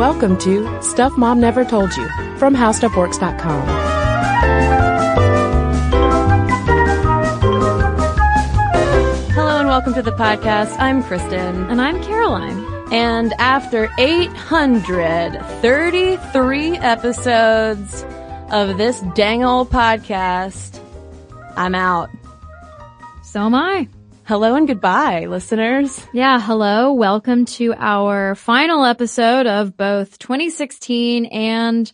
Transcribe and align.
Welcome 0.00 0.38
to 0.38 0.82
Stuff 0.82 1.18
Mom 1.18 1.40
Never 1.40 1.62
Told 1.62 1.94
You 1.94 2.08
from 2.38 2.56
HowStuffWorks.com. 2.56 3.66
Hello 9.34 9.58
and 9.58 9.68
welcome 9.68 9.92
to 9.92 10.00
the 10.00 10.12
podcast. 10.12 10.74
I'm 10.78 11.02
Kristen. 11.02 11.68
And 11.68 11.82
I'm 11.82 12.02
Caroline. 12.02 12.64
And 12.90 13.34
after 13.34 13.90
833 13.98 16.78
episodes 16.78 18.02
of 18.50 18.78
this 18.78 19.02
dang 19.14 19.44
old 19.44 19.68
podcast, 19.68 20.82
I'm 21.58 21.74
out. 21.74 22.08
So 23.22 23.42
am 23.42 23.54
I. 23.54 23.86
Hello 24.30 24.54
and 24.54 24.68
goodbye, 24.68 25.26
listeners. 25.26 26.06
Yeah, 26.12 26.40
hello. 26.40 26.92
Welcome 26.92 27.46
to 27.46 27.74
our 27.76 28.36
final 28.36 28.84
episode 28.84 29.48
of 29.48 29.76
both 29.76 30.20
2016 30.20 31.26
and 31.26 31.92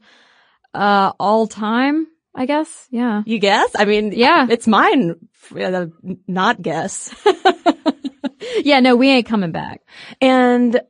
uh 0.74 1.12
all 1.18 1.46
time, 1.46 2.06
I 2.34 2.44
guess. 2.44 2.88
Yeah. 2.90 3.22
You 3.24 3.38
guess? 3.38 3.70
I 3.74 3.86
mean, 3.86 4.12
Yeah. 4.12 4.48
it's 4.50 4.66
mine. 4.66 5.14
uh, 5.58 5.86
Not 6.28 6.60
guess. 6.60 7.14
Yeah, 8.64 8.80
no, 8.80 8.96
we 8.96 9.08
ain't 9.10 9.26
coming 9.26 9.50
back. 9.50 9.80
And 10.20 10.80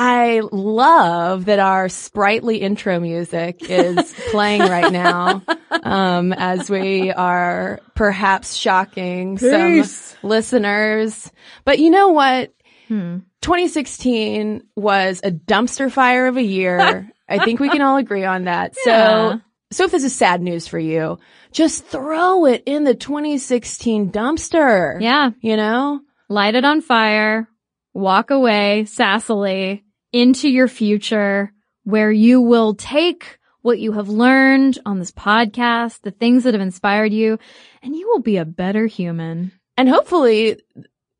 I 0.00 0.42
love 0.52 1.46
that 1.46 1.58
our 1.58 1.88
sprightly 1.88 2.58
intro 2.58 3.00
music 3.00 3.68
is 3.68 4.14
playing 4.30 4.60
right 4.60 4.92
now, 4.92 5.42
um, 5.70 6.32
as 6.32 6.70
we 6.70 7.10
are 7.10 7.80
perhaps 7.96 8.54
shocking 8.54 9.38
Peace. 9.38 9.90
some 9.90 10.28
listeners. 10.28 11.32
But 11.64 11.80
you 11.80 11.90
know 11.90 12.10
what? 12.10 12.54
Hmm. 12.86 13.18
2016 13.40 14.62
was 14.76 15.20
a 15.24 15.32
dumpster 15.32 15.90
fire 15.90 16.28
of 16.28 16.36
a 16.36 16.44
year. 16.44 17.10
I 17.28 17.44
think 17.44 17.58
we 17.58 17.68
can 17.68 17.82
all 17.82 17.96
agree 17.96 18.24
on 18.24 18.44
that. 18.44 18.76
Yeah. 18.86 19.32
So, 19.32 19.40
so 19.72 19.84
if 19.86 19.90
this 19.90 20.04
is 20.04 20.14
sad 20.14 20.40
news 20.40 20.68
for 20.68 20.78
you, 20.78 21.18
just 21.50 21.84
throw 21.86 22.44
it 22.44 22.62
in 22.66 22.84
the 22.84 22.94
2016 22.94 24.12
dumpster. 24.12 25.02
Yeah. 25.02 25.30
You 25.40 25.56
know? 25.56 26.02
Light 26.28 26.54
it 26.54 26.64
on 26.64 26.82
fire. 26.82 27.48
Walk 27.94 28.30
away 28.30 28.84
sassily 28.86 29.82
into 30.12 30.48
your 30.48 30.68
future 30.68 31.52
where 31.84 32.10
you 32.12 32.40
will 32.40 32.74
take 32.74 33.38
what 33.62 33.78
you 33.78 33.92
have 33.92 34.08
learned 34.08 34.78
on 34.86 34.98
this 34.98 35.10
podcast, 35.10 36.00
the 36.02 36.10
things 36.10 36.44
that 36.44 36.54
have 36.54 36.60
inspired 36.60 37.12
you, 37.12 37.38
and 37.82 37.94
you 37.96 38.08
will 38.08 38.20
be 38.20 38.36
a 38.36 38.44
better 38.44 38.86
human. 38.86 39.52
and 39.76 39.88
hopefully, 39.88 40.60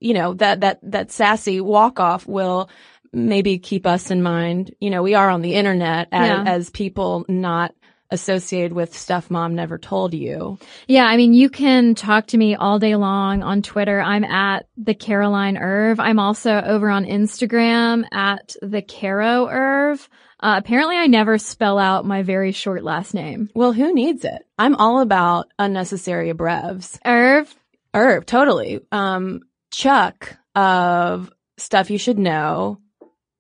you 0.01 0.15
know, 0.15 0.35
that, 0.35 0.61
that, 0.61 0.79
that 0.83 1.11
sassy 1.11 1.61
walk 1.61 1.99
off 2.01 2.27
will 2.27 2.69
maybe 3.13 3.59
keep 3.59 3.87
us 3.87 4.11
in 4.11 4.23
mind. 4.23 4.75
You 4.81 4.91
know, 4.91 5.03
we 5.03 5.15
are 5.15 5.31
on 5.31 5.43
the 5.43 5.55
internet 5.55 6.09
as, 6.13 6.29
Yeah. 6.29 6.45
as 6.47 6.71
people 6.71 7.25
not 7.29 7.75
associated 8.11 8.73
with 8.73 8.97
stuff 8.97 9.31
mom 9.31 9.55
never 9.55 9.79
told 9.79 10.15
you. 10.15 10.59
Yeah, 10.87 11.05
I 11.05 11.17
mean, 11.17 11.35
you 11.35 11.51
can 11.51 11.95
talk 11.95 12.29
to 12.29 12.39
me 12.39 12.55
all 12.55 12.79
day 12.79 12.97
long 12.97 13.43
on 13.43 13.63
Twitter. 13.63 14.01
I'm 14.01 14.25
at 14.25 14.67
the 14.77 14.95
Caroline 14.95 15.57
Erv. 15.57 15.97
I'm 15.99 16.19
also 16.19 16.61
over 16.61 16.89
on 16.89 17.05
Instagram 17.05 18.05
at 18.13 18.57
the 18.63 18.83
Caro 18.83 19.47
Erv. 19.47 20.09
Uh, 20.41 20.55
apparently 20.59 20.97
I 20.97 21.07
never 21.07 21.37
spell 21.37 21.79
out 21.79 22.05
my 22.05 22.23
very 22.23 22.53
short 22.53 22.85
last 22.85 23.13
name. 23.13 23.51
Well, 23.55 23.73
who 23.73 23.93
needs 23.93 24.25
it? 24.25 24.47
I'm 24.59 24.77
all 24.77 25.01
about 25.01 25.49
unnecessary 25.59 26.33
abrevs. 26.33 26.99
Irv? 27.05 27.53
Herb, 27.93 28.27
totally. 28.27 28.81
Um, 28.93 29.41
Chuck 29.73 30.37
of 30.55 31.33
Stuff 31.57 31.91
You 31.91 31.99
Should 31.99 32.19
Know, 32.19 32.79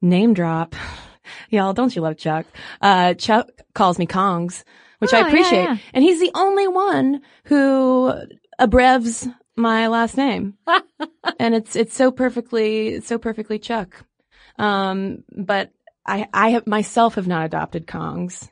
name 0.02 0.34
drop. 0.34 0.74
Y'all, 1.50 1.72
don't 1.72 1.94
you 1.94 2.02
love 2.02 2.16
Chuck? 2.16 2.46
Uh, 2.80 3.14
Chuck 3.14 3.48
calls 3.74 3.98
me 3.98 4.06
Kongs, 4.06 4.64
which 4.98 5.12
Oh, 5.12 5.18
I 5.18 5.28
appreciate. 5.28 5.62
yeah. 5.64 5.76
And 5.94 6.04
he's 6.04 6.20
the 6.20 6.30
only 6.34 6.68
one 6.68 7.22
who 7.44 8.12
abrevs 8.60 9.32
my 9.56 9.88
last 9.88 10.16
name. 10.16 10.54
and 11.38 11.54
it's, 11.54 11.74
it's 11.76 11.94
so 11.94 12.10
perfectly, 12.10 12.88
it's 12.88 13.06
so 13.08 13.18
perfectly 13.18 13.58
Chuck. 13.58 14.04
Um, 14.58 15.24
but 15.36 15.70
I, 16.06 16.28
I 16.32 16.50
have 16.50 16.66
myself 16.66 17.14
have 17.16 17.26
not 17.28 17.44
adopted 17.46 17.86
Kongs. 17.86 18.48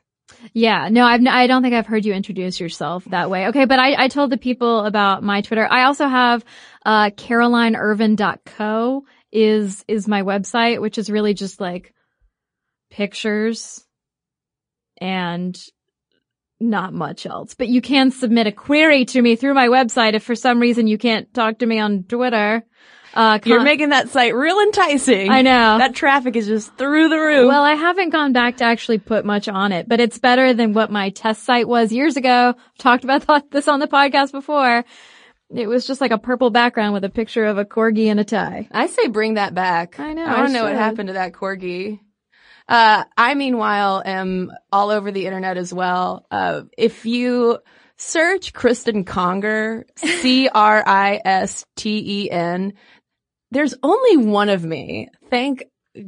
Yeah, 0.53 0.89
no, 0.89 1.03
I've, 1.05 1.21
n- 1.21 1.27
I 1.27 1.47
don't 1.47 1.63
think 1.63 1.73
I've 1.73 1.87
heard 1.87 2.05
you 2.05 2.13
introduce 2.13 2.59
yourself 2.59 3.03
that 3.05 3.29
way. 3.29 3.47
Okay, 3.47 3.65
but 3.65 3.79
I, 3.79 4.03
I 4.03 4.07
told 4.07 4.29
the 4.29 4.37
people 4.37 4.85
about 4.85 5.23
my 5.23 5.41
Twitter. 5.41 5.67
I 5.69 5.83
also 5.83 6.07
have, 6.07 6.45
uh, 6.85 7.09
carolineervin.co 7.11 9.05
is, 9.31 9.83
is 9.87 10.07
my 10.07 10.23
website, 10.23 10.81
which 10.81 10.97
is 10.97 11.09
really 11.09 11.33
just 11.33 11.59
like 11.59 11.93
pictures 12.89 13.85
and 14.99 15.57
not 16.59 16.93
much 16.93 17.25
else. 17.25 17.53
But 17.53 17.67
you 17.67 17.81
can 17.81 18.11
submit 18.11 18.47
a 18.47 18.51
query 18.51 19.05
to 19.05 19.21
me 19.21 19.35
through 19.35 19.53
my 19.53 19.67
website 19.67 20.13
if 20.13 20.23
for 20.23 20.35
some 20.35 20.59
reason 20.59 20.87
you 20.87 20.97
can't 20.97 21.31
talk 21.33 21.59
to 21.59 21.65
me 21.65 21.79
on 21.79 22.03
Twitter. 22.03 22.63
Uh, 23.13 23.39
You're 23.45 23.61
making 23.61 23.89
that 23.89 24.09
site 24.09 24.35
real 24.35 24.59
enticing. 24.59 25.31
I 25.31 25.41
know. 25.41 25.79
That 25.79 25.95
traffic 25.95 26.35
is 26.35 26.45
just 26.45 26.77
through 26.77 27.09
the 27.09 27.17
roof. 27.17 27.47
Well, 27.47 27.63
I 27.63 27.73
haven't 27.73 28.11
gone 28.11 28.31
back 28.31 28.57
to 28.57 28.63
actually 28.63 28.99
put 28.99 29.25
much 29.25 29.47
on 29.47 29.71
it, 29.71 29.89
but 29.89 29.99
it's 29.99 30.19
better 30.19 30.53
than 30.53 30.73
what 30.73 30.91
my 30.91 31.09
test 31.09 31.43
site 31.43 31.67
was 31.67 31.91
years 31.91 32.15
ago. 32.15 32.53
I've 32.55 32.77
talked 32.77 33.03
about 33.03 33.25
this 33.51 33.67
on 33.67 33.79
the 33.79 33.87
podcast 33.87 34.33
before. 34.33 34.85
It 35.49 35.67
was 35.67 35.87
just 35.87 36.01
like 36.01 36.11
a 36.11 36.17
purple 36.17 36.49
background 36.49 36.93
with 36.93 37.05
a 37.05 37.09
picture 37.09 37.45
of 37.45 37.57
a 37.57 37.65
corgi 37.65 38.07
and 38.07 38.19
a 38.19 38.23
tie. 38.25 38.67
I 38.71 38.87
say 38.87 39.07
bring 39.07 39.35
that 39.35 39.55
back. 39.55 39.99
I 39.99 40.13
know, 40.13 40.25
I 40.25 40.27
want 40.27 40.39
I 40.39 40.47
to 40.47 40.53
know 40.53 40.63
what 40.65 40.75
happened 40.75 41.07
to 41.07 41.13
that 41.13 41.31
corgi. 41.31 41.99
Uh, 42.67 43.05
I 43.15 43.33
meanwhile 43.33 44.01
am 44.05 44.51
all 44.71 44.89
over 44.89 45.11
the 45.11 45.25
internet 45.25 45.57
as 45.57 45.73
well. 45.73 46.25
Uh, 46.29 46.63
if 46.77 47.05
you 47.05 47.59
search 47.97 48.53
Kristen 48.53 49.03
Conger, 49.05 49.85
C-R-I-S-T-E-N, 49.95 50.53
there's 53.51 53.73
only 53.81 54.17
one 54.17 54.49
of 54.49 54.63
me. 54.65 55.09
Thank 55.29 55.63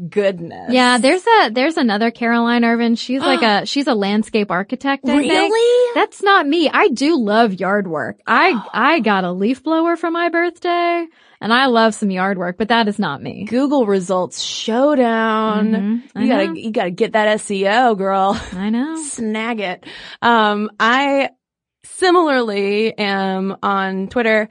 goodness. 0.09 0.71
Yeah, 0.71 0.97
there's 0.97 1.25
a 1.25 1.49
there's 1.51 1.77
another 1.77 2.11
Caroline 2.11 2.63
Ervin. 2.63 2.95
She's 2.95 3.21
like 3.21 3.41
a 3.41 3.65
she's 3.67 3.87
a 3.87 3.95
landscape 3.95 4.51
architect. 4.51 5.07
I 5.07 5.19
think. 5.19 5.31
Really? 5.31 5.95
That's 5.95 6.21
not 6.21 6.45
me. 6.45 6.69
I 6.69 6.89
do 6.89 7.17
love 7.19 7.59
yard 7.59 7.87
work. 7.87 8.19
I 8.27 8.61
I 8.73 8.99
got 8.99 9.23
a 9.23 9.31
leaf 9.31 9.63
blower 9.63 9.95
for 9.95 10.11
my 10.11 10.29
birthday, 10.29 11.07
and 11.41 11.53
I 11.53 11.67
love 11.67 11.93
some 11.95 12.11
yard 12.11 12.37
work, 12.37 12.57
but 12.57 12.67
that 12.69 12.87
is 12.87 12.99
not 12.99 13.21
me. 13.21 13.45
Google 13.45 13.85
results 13.85 14.41
showdown. 14.41 15.71
Mhm. 16.13 16.21
You 16.21 16.27
gotta, 16.27 16.59
you 16.59 16.71
gotta 16.71 16.91
get 16.91 17.13
that 17.13 17.39
SEO, 17.39 17.97
girl. 17.97 18.39
I 18.53 18.69
know. 18.69 18.95
snag 19.03 19.59
it. 19.59 19.85
Um, 20.21 20.69
I 20.79 21.29
similarly 21.85 22.97
am 22.97 23.57
on 23.63 24.07
Twitter, 24.07 24.49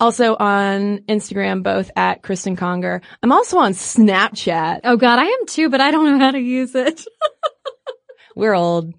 also 0.00 0.36
on 0.36 0.98
Instagram, 1.08 1.62
both 1.62 1.90
at 1.96 2.22
Kristen 2.22 2.56
Conger. 2.56 3.02
I'm 3.22 3.32
also 3.32 3.58
on 3.58 3.72
Snapchat. 3.72 4.80
Oh 4.84 4.96
God, 4.96 5.18
I 5.18 5.24
am 5.24 5.46
too, 5.46 5.68
but 5.70 5.80
I 5.80 5.90
don't 5.90 6.18
know 6.18 6.24
how 6.24 6.30
to 6.32 6.40
use 6.40 6.74
it. 6.74 7.04
We're 8.36 8.54
old. 8.54 8.94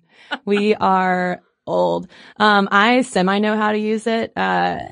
We 0.45 0.75
are 0.75 1.41
old. 1.65 2.07
Um, 2.37 2.67
I 2.71 3.01
semi 3.01 3.39
know 3.39 3.57
how 3.57 3.71
to 3.71 3.77
use 3.77 4.07
it. 4.07 4.33
Uh, 4.35 4.39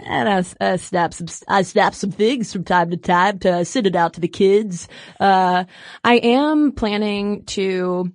and 0.05 0.29
I, 0.29 0.71
I 0.73 0.75
snap 0.77 1.13
some, 1.13 1.27
I 1.47 1.61
snap 1.63 1.95
some 1.95 2.11
things 2.11 2.51
from 2.51 2.63
time 2.63 2.91
to 2.91 2.97
time 2.97 3.39
to 3.39 3.65
send 3.65 3.87
it 3.87 3.95
out 3.95 4.13
to 4.13 4.21
the 4.21 4.27
kids. 4.27 4.87
Uh, 5.19 5.65
I 6.03 6.15
am 6.15 6.71
planning 6.71 7.45
to 7.45 8.11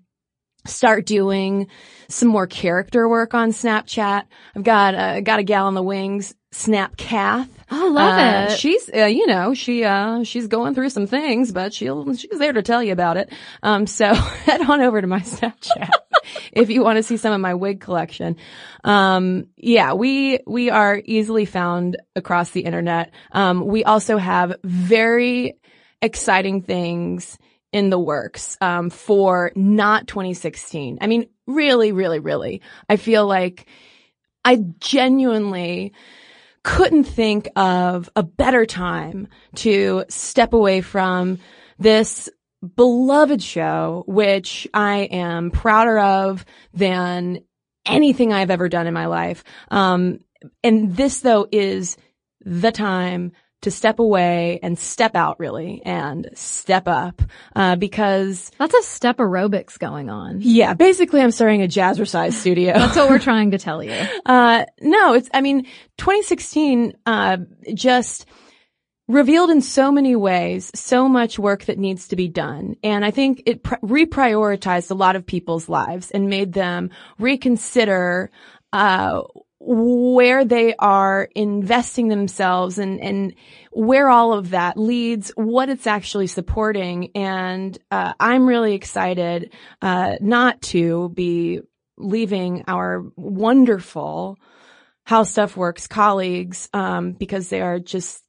start 0.66 1.06
doing 1.06 1.68
some 2.08 2.28
more 2.28 2.46
character 2.46 3.08
work 3.08 3.34
on 3.34 3.50
Snapchat. 3.50 4.24
I've 4.54 4.64
got, 4.64 4.94
uh, 4.94 5.20
got 5.20 5.38
a 5.38 5.44
gal 5.44 5.68
in 5.68 5.74
the 5.74 5.82
wings, 5.82 6.34
Snap 6.56 6.96
Kath. 6.96 7.50
Oh, 7.70 7.90
love 7.92 8.18
Uh, 8.18 8.46
it. 8.50 8.58
She's, 8.58 8.88
uh, 8.94 9.04
you 9.04 9.26
know, 9.26 9.52
she, 9.52 9.84
uh, 9.84 10.24
she's 10.24 10.46
going 10.46 10.74
through 10.74 10.88
some 10.88 11.06
things, 11.06 11.52
but 11.52 11.74
she'll, 11.74 12.14
she's 12.14 12.38
there 12.38 12.54
to 12.54 12.62
tell 12.62 12.82
you 12.82 12.92
about 12.92 13.18
it. 13.18 13.30
Um, 13.62 13.86
so 13.86 14.14
head 14.14 14.62
on 14.62 14.80
over 14.80 14.98
to 15.02 15.06
my 15.06 15.20
Snapchat 15.20 15.90
if 16.52 16.70
you 16.70 16.82
want 16.82 16.96
to 16.96 17.02
see 17.02 17.18
some 17.18 17.34
of 17.34 17.40
my 17.42 17.52
wig 17.52 17.80
collection. 17.82 18.36
Um, 18.84 19.48
yeah, 19.58 19.92
we, 19.92 20.38
we 20.46 20.70
are 20.70 21.00
easily 21.04 21.44
found 21.44 21.98
across 22.16 22.52
the 22.52 22.62
internet. 22.62 23.12
Um, 23.32 23.66
we 23.66 23.84
also 23.84 24.16
have 24.16 24.56
very 24.64 25.58
exciting 26.00 26.62
things 26.62 27.36
in 27.70 27.90
the 27.90 27.98
works, 27.98 28.56
um, 28.62 28.88
for 28.88 29.52
not 29.54 30.06
2016. 30.06 30.98
I 31.02 31.06
mean, 31.06 31.28
really, 31.46 31.92
really, 31.92 32.18
really, 32.18 32.62
I 32.88 32.96
feel 32.96 33.26
like 33.26 33.66
I 34.42 34.56
genuinely 34.78 35.92
couldn't 36.66 37.04
think 37.04 37.48
of 37.54 38.10
a 38.16 38.24
better 38.24 38.66
time 38.66 39.28
to 39.54 40.04
step 40.08 40.52
away 40.52 40.80
from 40.80 41.38
this 41.78 42.28
beloved 42.74 43.40
show, 43.40 44.02
which 44.08 44.66
I 44.74 45.02
am 45.02 45.52
prouder 45.52 46.00
of 46.00 46.44
than 46.74 47.44
anything 47.86 48.32
I've 48.32 48.50
ever 48.50 48.68
done 48.68 48.88
in 48.88 48.94
my 48.94 49.06
life. 49.06 49.44
Um, 49.70 50.18
and 50.64 50.96
this 50.96 51.20
though 51.20 51.46
is 51.52 51.96
the 52.40 52.72
time 52.72 53.30
to 53.62 53.70
step 53.70 53.98
away 53.98 54.60
and 54.62 54.78
step 54.78 55.16
out 55.16 55.40
really 55.40 55.82
and 55.84 56.28
step 56.34 56.86
up, 56.86 57.22
uh, 57.56 57.74
because 57.76 58.50
Lots 58.60 58.74
of 58.76 58.84
step 58.84 59.16
aerobics 59.16 59.78
going 59.78 60.10
on. 60.10 60.38
yeah, 60.40 60.74
basically 60.74 61.20
I'm 61.20 61.30
starting 61.30 61.62
a 61.62 61.66
jazzercise 61.66 62.34
studio. 62.34 62.74
That's 62.74 62.96
what 62.96 63.08
we're 63.10 63.18
trying 63.18 63.52
to 63.52 63.58
tell 63.58 63.82
you. 63.82 63.92
Uh, 64.26 64.64
no, 64.80 65.14
it's, 65.14 65.28
I 65.32 65.40
mean, 65.40 65.64
2016, 65.98 66.94
uh, 67.06 67.38
just 67.74 68.26
revealed 69.08 69.50
in 69.50 69.60
so 69.62 69.92
many 69.92 70.16
ways 70.16 70.70
so 70.74 71.08
much 71.08 71.38
work 71.38 71.64
that 71.66 71.78
needs 71.78 72.08
to 72.08 72.16
be 72.16 72.26
done. 72.28 72.74
And 72.82 73.04
I 73.04 73.12
think 73.12 73.42
it 73.46 73.62
pr- 73.62 73.76
reprioritized 73.82 74.90
a 74.90 74.94
lot 74.94 75.14
of 75.16 75.24
people's 75.24 75.68
lives 75.68 76.10
and 76.10 76.28
made 76.28 76.52
them 76.52 76.90
reconsider, 77.18 78.30
uh, 78.72 79.22
where 79.68 80.44
they 80.44 80.74
are 80.78 81.28
investing 81.34 82.06
themselves 82.06 82.78
and, 82.78 83.00
and 83.00 83.34
where 83.72 84.08
all 84.08 84.32
of 84.32 84.50
that 84.50 84.78
leads, 84.78 85.32
what 85.34 85.68
it's 85.68 85.88
actually 85.88 86.28
supporting. 86.28 87.10
And, 87.16 87.76
uh, 87.90 88.12
I'm 88.20 88.46
really 88.46 88.74
excited, 88.74 89.52
uh, 89.82 90.16
not 90.20 90.62
to 90.62 91.08
be 91.08 91.60
leaving 91.98 92.64
our 92.68 93.04
wonderful 93.16 94.38
How 95.04 95.24
Stuff 95.24 95.56
Works 95.56 95.86
colleagues, 95.88 96.68
um, 96.72 97.12
because 97.12 97.48
they 97.48 97.60
are 97.60 97.80
just 97.80 98.22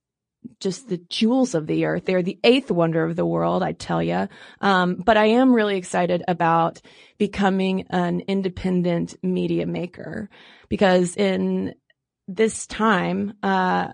just 0.59 0.87
the 0.87 0.97
jewels 1.09 1.55
of 1.55 1.67
the 1.67 1.85
earth. 1.85 2.05
They're 2.05 2.23
the 2.23 2.39
eighth 2.43 2.71
wonder 2.71 3.03
of 3.03 3.15
the 3.15 3.25
world, 3.25 3.63
I 3.63 3.73
tell 3.73 4.01
you. 4.01 4.27
Um, 4.61 4.95
but 4.95 5.17
I 5.17 5.25
am 5.25 5.53
really 5.53 5.77
excited 5.77 6.23
about 6.27 6.81
becoming 7.17 7.85
an 7.89 8.21
independent 8.21 9.15
media 9.21 9.65
maker 9.65 10.29
because 10.69 11.15
in 11.15 11.75
this 12.27 12.67
time, 12.67 13.33
uh, 13.43 13.89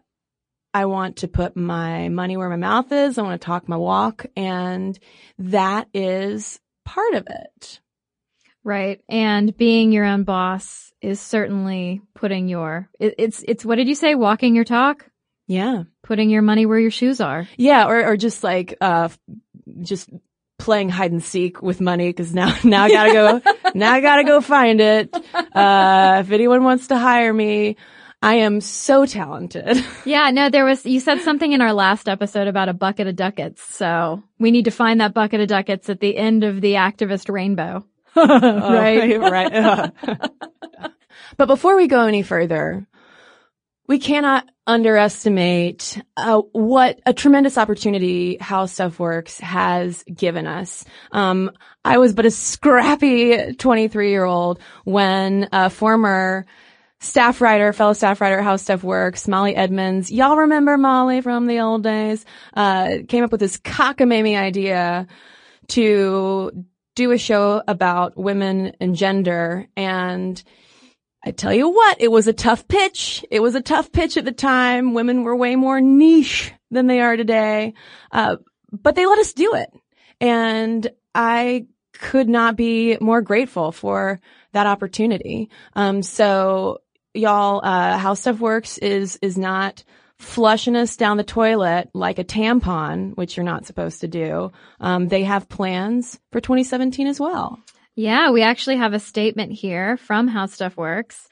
I 0.74 0.86
want 0.86 1.18
to 1.18 1.28
put 1.28 1.56
my 1.56 2.10
money 2.10 2.36
where 2.36 2.50
my 2.50 2.56
mouth 2.56 2.92
is. 2.92 3.18
I 3.18 3.22
want 3.22 3.40
to 3.40 3.46
talk 3.46 3.70
my 3.70 3.78
walk 3.78 4.26
and 4.36 4.98
that 5.38 5.88
is 5.94 6.60
part 6.84 7.14
of 7.14 7.28
it. 7.30 7.80
Right. 8.64 9.02
And 9.08 9.56
being 9.56 9.92
your 9.92 10.06
own 10.06 10.24
boss 10.24 10.92
is 11.02 11.20
certainly 11.20 12.02
putting 12.16 12.48
your, 12.48 12.90
it, 13.00 13.16
it's, 13.18 13.44
it's, 13.48 13.66
what 13.66 13.76
did 13.76 13.88
you 13.88 13.96
say? 13.96 14.16
Walking 14.16 14.56
your 14.56 14.64
talk? 14.64 15.06
Yeah. 15.48 15.84
Putting 16.02 16.30
your 16.30 16.42
money 16.42 16.66
where 16.66 16.80
your 16.80 16.90
shoes 16.90 17.22
are. 17.22 17.48
Yeah. 17.58 17.86
Or, 17.88 18.06
or 18.06 18.18
just 18.18 18.44
like, 18.44 18.76
uh, 18.82 19.10
just 19.82 20.10
playing 20.64 20.88
hide 20.88 21.12
and 21.12 21.22
seek 21.22 21.62
with 21.62 21.82
money 21.82 22.08
because 22.08 22.34
now, 22.34 22.56
now 22.64 22.86
I 22.86 22.90
gotta 22.90 23.14
go, 23.14 23.72
now 23.76 23.92
I 23.92 24.02
gotta 24.02 24.24
go 24.24 24.40
find 24.42 24.80
it. 24.80 25.14
Uh, 25.34 26.22
if 26.26 26.32
anyone 26.32 26.64
wants 26.64 26.88
to 26.88 26.98
hire 26.98 27.34
me, 27.34 27.76
I 28.22 28.36
am 28.36 28.62
so 28.62 29.06
talented. 29.06 29.84
Yeah, 30.06 30.32
no, 30.32 30.50
there 30.50 30.66
was, 30.66 30.86
you 30.86 31.00
said 31.00 31.22
something 31.22 31.52
in 31.52 31.62
our 31.62 31.74
last 31.74 32.08
episode 32.10 32.48
about 32.48 32.70
a 32.70 32.74
bucket 32.74 33.08
of 33.08 33.16
ducats. 33.16 33.62
So 33.62 34.24
we 34.40 34.52
need 34.52 34.66
to 34.66 34.72
find 34.72 35.02
that 35.02 35.14
bucket 35.14 35.42
of 35.42 35.48
ducats 35.48 35.90
at 35.90 36.00
the 36.00 36.16
end 36.16 36.44
of 36.44 36.62
the 36.62 36.74
activist 36.74 37.32
rainbow. 37.32 37.86
right, 38.16 39.20
right. 39.20 39.92
but 41.38 41.46
before 41.48 41.76
we 41.76 41.88
go 41.88 42.06
any 42.06 42.22
further, 42.22 42.86
we 43.88 44.00
cannot 44.00 44.50
underestimate 44.66 46.02
uh, 46.16 46.42
what 46.54 47.00
a 47.06 47.14
tremendous 47.14 47.58
opportunity 47.58 48.38
How 48.40 48.66
Stuff 48.66 48.98
Works 48.98 49.40
has 49.40 50.04
given 50.04 50.48
us. 50.48 50.86
Um, 51.12 51.52
I 51.84 51.98
was 51.98 52.14
but 52.14 52.26
a 52.26 52.32
scrappy 52.32 53.54
23 53.54 54.10
year 54.10 54.24
old 54.24 54.60
when 54.86 55.50
a 55.52 55.70
former 55.70 56.46
staff 57.02 57.42
writer, 57.42 57.74
fellow 57.74 57.92
staff 57.92 58.22
writer 58.22 58.42
How 58.42 58.56
Stuff 58.56 58.84
Works, 58.84 59.28
Molly 59.28 59.56
Edmonds. 59.56 60.10
Y'all 60.10 60.38
remember 60.38 60.78
Molly 60.78 61.20
from 61.20 61.48
the 61.48 61.60
old 61.60 61.84
days? 61.84 62.26
Uh, 62.54 63.00
came 63.10 63.26
up 63.26 63.32
with 63.32 63.42
this 63.42 63.58
cockamamie 63.58 64.38
idea 64.38 65.08
to 65.70 66.66
do 66.96 67.12
a 67.12 67.18
show 67.18 67.62
about 67.68 68.18
women 68.18 68.74
and 68.80 68.96
gender 68.96 69.68
and 69.76 70.42
I 71.26 71.32
tell 71.32 71.54
you 71.54 71.70
what, 71.70 72.02
it 72.02 72.12
was 72.12 72.28
a 72.28 72.34
tough 72.34 72.68
pitch. 72.68 73.24
It 73.32 73.40
was 73.40 73.56
a 73.56 73.62
tough 73.62 73.92
pitch 73.92 74.18
at 74.18 74.26
the 74.26 74.34
time. 74.34 74.94
Women 74.94 75.24
were 75.24 75.36
way 75.36 75.56
more 75.56 75.80
niche 75.80 76.52
than 76.70 76.88
they 76.88 77.00
are 77.00 77.16
today. 77.16 77.76
Uh, 78.12 78.38
but 78.72 78.96
they 78.96 79.06
let 79.06 79.20
us 79.20 79.34
do 79.34 79.56
it. 79.56 79.70
And 80.20 80.90
I 81.16 81.68
could 81.94 82.28
not 82.28 82.58
be 82.58 82.98
more 83.00 83.22
grateful 83.22 83.72
for 83.72 84.20
that 84.52 84.68
opportunity. 84.68 85.50
Um, 85.76 86.02
so 86.02 86.82
y'all, 87.14 87.62
uh, 87.64 87.98
how 87.98 88.16
stuff 88.16 88.40
works 88.40 88.78
is, 88.78 89.18
is 89.22 89.38
not 89.38 89.84
flushing 90.18 90.76
us 90.76 90.98
down 90.98 91.18
the 91.18 91.24
toilet 91.24 91.90
like 91.94 92.20
a 92.20 92.24
tampon, 92.24 93.16
which 93.16 93.38
you're 93.38 93.46
not 93.46 93.66
supposed 93.66 94.02
to 94.02 94.08
do. 94.08 94.52
Um, 94.80 95.08
they 95.08 95.24
have 95.24 95.50
plans 95.50 96.20
for 96.32 96.42
2017 96.42 97.08
as 97.08 97.20
well. 97.20 97.60
Yeah, 97.96 98.32
we 98.32 98.42
actually 98.42 98.78
have 98.78 98.94
a 98.94 99.00
statement 99.00 99.54
here 99.54 99.98
from 99.98 100.28
How 100.28 100.48
Stuff 100.48 100.76
Works. 100.76 101.28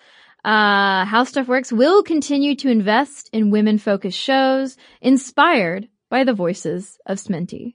Uh, 0.46 1.06
How 1.06 1.24
Stuff 1.24 1.48
Works 1.48 1.72
will 1.72 2.04
continue 2.04 2.56
to 2.58 2.69
invest 2.69 3.30
in 3.34 3.50
women 3.50 3.80
focused 3.80 4.19
shows 4.19 4.78
inspired 5.02 5.88
by 6.10 6.24
the 6.24 6.34
voices 6.34 7.00
of 7.06 7.18
Sminty. 7.18 7.74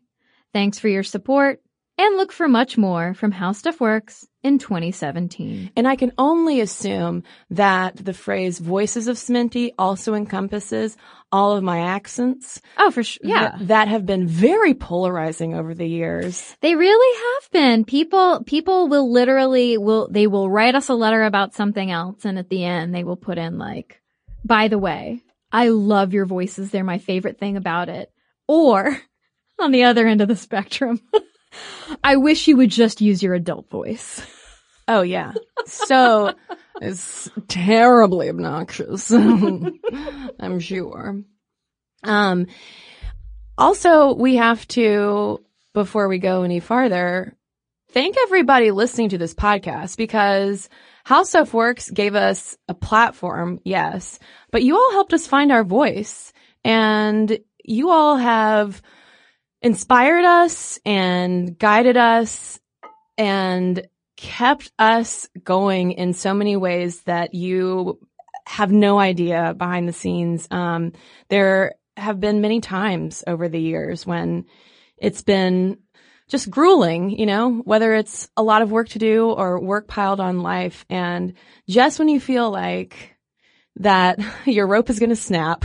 Thanks 0.53 0.79
for 0.79 0.88
your 0.88 1.03
support 1.03 1.61
and 1.99 2.17
look 2.17 2.31
for 2.31 2.47
much 2.47 2.79
more 2.79 3.12
from 3.15 3.33
How 3.33 3.53
Stuff 3.53 3.81
Works 3.81 4.27
in 4.46 4.58
2017. 4.58 5.72
And 5.75 5.88
I 5.88 5.96
can 5.96 6.12
only 6.19 6.60
assume 6.60 7.25
that 7.50 7.96
the 7.96 8.14
phrase 8.14 8.60
voices 8.60 9.08
of 9.08 9.16
Sminty 9.16 9.72
also 9.76 10.14
encompasses 10.14 10.96
all 11.32 11.56
of 11.56 11.64
my 11.64 11.81
accents. 11.81 12.60
Oh, 12.78 12.93
for 12.93 13.02
sure. 13.02 13.28
Yeah. 13.28 13.56
That, 13.56 13.69
that 13.69 13.88
have 13.88 14.06
been 14.06 14.28
very 14.28 14.72
polarizing 14.72 15.54
over 15.54 15.75
the 15.75 15.88
years. 15.88 16.56
They 16.60 16.76
really 16.76 17.19
have 17.19 17.50
been. 17.50 17.84
People, 17.84 18.44
people 18.44 18.88
will 18.88 19.10
literally, 19.10 19.76
will, 19.78 20.08
they 20.08 20.28
will 20.28 20.48
write 20.48 20.76
us 20.76 20.88
a 20.88 20.94
letter 20.94 21.25
about 21.25 21.54
something 21.54 21.90
else 21.90 22.25
and 22.25 22.38
at 22.38 22.48
the 22.48 22.64
end 22.64 22.94
they 22.94 23.02
will 23.02 23.16
put 23.16 23.37
in 23.37 23.58
like, 23.58 24.00
by 24.44 24.69
the 24.69 24.78
way, 24.78 25.22
I 25.50 25.69
love 25.69 26.12
your 26.14 26.26
voices. 26.26 26.70
They're 26.70 26.84
my 26.84 26.98
favorite 26.98 27.40
thing 27.40 27.56
about 27.56 27.88
it. 27.88 28.12
Or 28.46 28.96
on 29.58 29.72
the 29.72 29.82
other 29.82 30.06
end 30.06 30.20
of 30.20 30.28
the 30.28 30.37
spectrum, 30.37 31.00
I 32.04 32.16
wish 32.16 32.48
you 32.48 32.56
would 32.56 32.70
just 32.70 33.00
use 33.00 33.22
your 33.22 33.34
adult 33.34 33.69
voice. 33.70 34.22
Oh 34.88 35.03
yeah. 35.03 35.33
So 35.67 36.35
it's 36.81 37.31
terribly 37.49 38.29
obnoxious. 38.29 39.11
I'm 40.41 40.61
sure. 40.61 41.23
Um, 42.05 42.47
also 43.59 44.15
we 44.15 44.37
have 44.37 44.67
to, 44.69 45.44
before 45.75 46.09
we 46.09 46.19
go 46.19 46.43
any 46.43 46.61
farther, 46.61 47.37
thank 47.91 48.17
everybody 48.17 48.70
listening 48.70 49.08
to 49.10 49.19
this 49.19 49.34
podcast 49.34 49.96
because 49.96 50.69
How 51.05 51.25
Stuff 51.25 51.53
Works 51.53 51.91
gave 51.91 52.15
us 52.15 52.56
a 52.69 52.75
platform, 52.75 53.60
yes, 53.65 54.19
but 54.53 54.63
you 54.63 54.77
all 54.77 54.93
helped 54.93 55.15
us 55.15 55.27
find 55.27 55.51
our 55.51 55.65
voice 55.65 56.32
and 56.65 57.39
you 57.65 57.91
all 57.91 58.17
have 58.17 58.81
inspired 59.63 60.25
us 60.25 60.79
and 60.84 61.58
guided 61.58 61.96
us 61.96 62.60
and 63.19 63.87
kept 64.17 64.73
us 64.79 65.29
going 65.44 65.93
in 65.93 66.13
so 66.13 66.35
many 66.35 66.56
ways 66.56 67.03
that 67.03 67.35
you 67.35 67.99
have 68.46 68.73
no 68.73 68.99
idea 68.99 69.55
behind 69.56 69.89
the 69.89 69.93
scenes. 69.93 70.46
Um, 70.51 70.93
there 71.29 71.75
have 71.96 72.20
been 72.20 72.41
many 72.41 72.61
times 72.61 73.25
over 73.27 73.49
the 73.49 73.61
years 73.61 74.06
when 74.06 74.46
it's 74.96 75.23
been 75.23 75.79
just 76.29 76.51
grueling, 76.51 77.11
you 77.11 77.27
know, 77.27 77.58
whether 77.65 77.94
it's 77.94 78.29
a 78.37 78.43
lot 78.43 78.63
of 78.63 78.70
work 78.70 78.89
to 78.91 78.99
do 78.99 79.31
or 79.31 79.61
work 79.61 79.87
piled 79.87 80.20
on 80.20 80.43
life. 80.43 80.85
And 80.91 81.35
just 81.69 81.99
when 81.99 82.08
you 82.08 82.20
feel 82.20 82.51
like 82.51 83.17
that 83.77 84.19
your 84.44 84.67
rope 84.67 84.91
is 84.91 84.99
going 84.99 85.11
to 85.11 85.17
snap, 85.17 85.65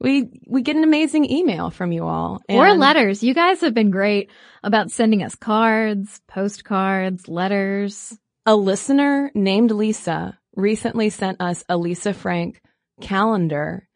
we 0.00 0.28
we 0.46 0.62
get 0.62 0.76
an 0.76 0.84
amazing 0.84 1.30
email 1.30 1.70
from 1.70 1.92
you 1.92 2.04
all 2.04 2.42
or 2.48 2.74
letters. 2.74 3.22
You 3.22 3.34
guys 3.34 3.60
have 3.60 3.74
been 3.74 3.90
great 3.90 4.30
about 4.62 4.90
sending 4.90 5.22
us 5.22 5.34
cards, 5.34 6.20
postcards, 6.28 7.28
letters. 7.28 8.16
A 8.46 8.54
listener 8.56 9.30
named 9.34 9.70
Lisa 9.70 10.38
recently 10.54 11.10
sent 11.10 11.40
us 11.40 11.64
a 11.68 11.76
Lisa 11.78 12.12
Frank 12.12 12.60
calendar, 13.00 13.88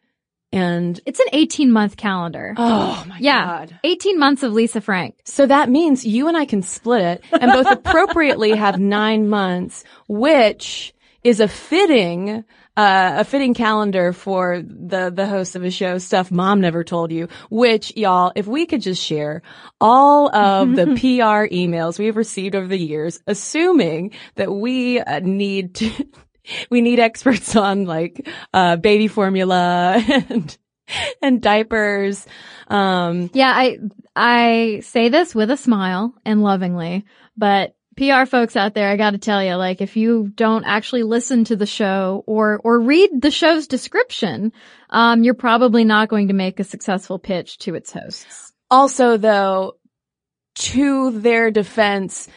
and 0.51 0.99
It's 1.05 1.19
an 1.19 1.27
18 1.33 1.71
month 1.71 1.95
calendar. 1.97 2.53
oh 2.57 3.03
my 3.07 3.17
yeah. 3.19 3.45
god! 3.45 3.79
18 3.83 4.17
months 4.19 4.41
of 4.43 4.53
Lisa 4.53 4.81
Frank. 4.81 5.15
So 5.25 5.45
that 5.45 5.69
means 5.69 6.05
you 6.05 6.27
and 6.27 6.35
I 6.35 6.45
can 6.45 6.63
split 6.63 7.01
it 7.03 7.23
and 7.31 7.51
both 7.51 7.67
appropriately 7.71 8.51
have 8.55 8.79
nine 8.79 9.29
months, 9.29 9.83
which 10.07 10.93
is 11.23 11.39
a 11.39 11.47
fitting, 11.47 12.43
uh, 12.79 13.19
a 13.19 13.25
fitting 13.25 13.53
calendar 13.53 14.13
for 14.13 14.61
the, 14.61 15.11
the 15.13 15.27
host 15.27 15.57
of 15.57 15.65
a 15.65 15.69
show, 15.69 15.97
stuff 15.97 16.31
mom 16.31 16.61
never 16.61 16.81
told 16.81 17.11
you, 17.11 17.27
which 17.49 17.93
y'all, 17.97 18.31
if 18.37 18.47
we 18.47 18.65
could 18.65 18.81
just 18.81 19.03
share 19.03 19.41
all 19.81 20.33
of 20.33 20.77
the 20.77 20.85
PR 20.95 21.53
emails 21.53 21.99
we've 21.99 22.15
received 22.15 22.55
over 22.55 22.67
the 22.67 22.79
years, 22.79 23.19
assuming 23.27 24.13
that 24.35 24.49
we 24.49 24.97
uh, 24.97 25.19
need 25.19 25.75
to, 25.75 25.91
we 26.69 26.79
need 26.79 26.99
experts 26.99 27.53
on 27.57 27.83
like, 27.83 28.25
uh, 28.53 28.77
baby 28.77 29.09
formula 29.09 30.01
and, 30.29 30.57
and 31.21 31.41
diapers. 31.41 32.25
Um, 32.69 33.29
Yeah, 33.33 33.51
I 33.53 33.79
I 34.15 34.79
say 34.85 35.09
this 35.09 35.35
with 35.35 35.51
a 35.51 35.57
smile 35.57 36.13
and 36.23 36.41
lovingly, 36.41 37.03
but 37.35 37.75
PR 37.99 38.25
folks 38.25 38.55
out 38.55 38.73
there, 38.73 38.89
I 38.89 38.95
got 38.95 39.11
to 39.11 39.17
tell 39.17 39.43
you, 39.43 39.55
like 39.55 39.81
if 39.81 39.95
you 39.97 40.31
don't 40.33 40.63
actually 40.63 41.03
listen 41.03 41.43
to 41.45 41.55
the 41.55 41.65
show 41.65 42.23
or 42.25 42.59
or 42.63 42.79
read 42.79 43.21
the 43.21 43.29
show's 43.29 43.67
description, 43.67 44.53
um, 44.89 45.23
you're 45.23 45.33
probably 45.33 45.83
not 45.83 46.09
going 46.09 46.29
to 46.29 46.33
make 46.33 46.59
a 46.59 46.63
successful 46.63 47.19
pitch 47.19 47.57
to 47.59 47.75
its 47.75 47.91
hosts. 47.91 48.53
also 48.71 49.17
though, 49.17 49.73
to 50.55 51.11
their 51.19 51.51
defense, 51.51 52.27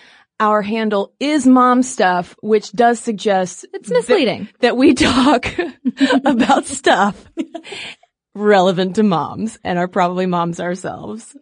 our 0.40 0.62
handle 0.62 1.14
is 1.21 1.47
mom 1.47 1.83
stuff, 1.85 2.35
which 2.42 2.73
does 2.73 2.99
suggest 2.99 3.64
It's 3.73 3.88
misleading. 3.90 4.49
that 4.61 4.76
we 4.76 4.95
talk 4.95 5.47
about 6.25 6.66
stuff 6.66 7.25
relevant 8.35 8.97
to 8.97 9.02
moms 9.04 9.59
and 9.62 9.78
are 9.78 9.88
probably 9.88 10.26
moms 10.26 10.59
ourselves. 10.59 11.37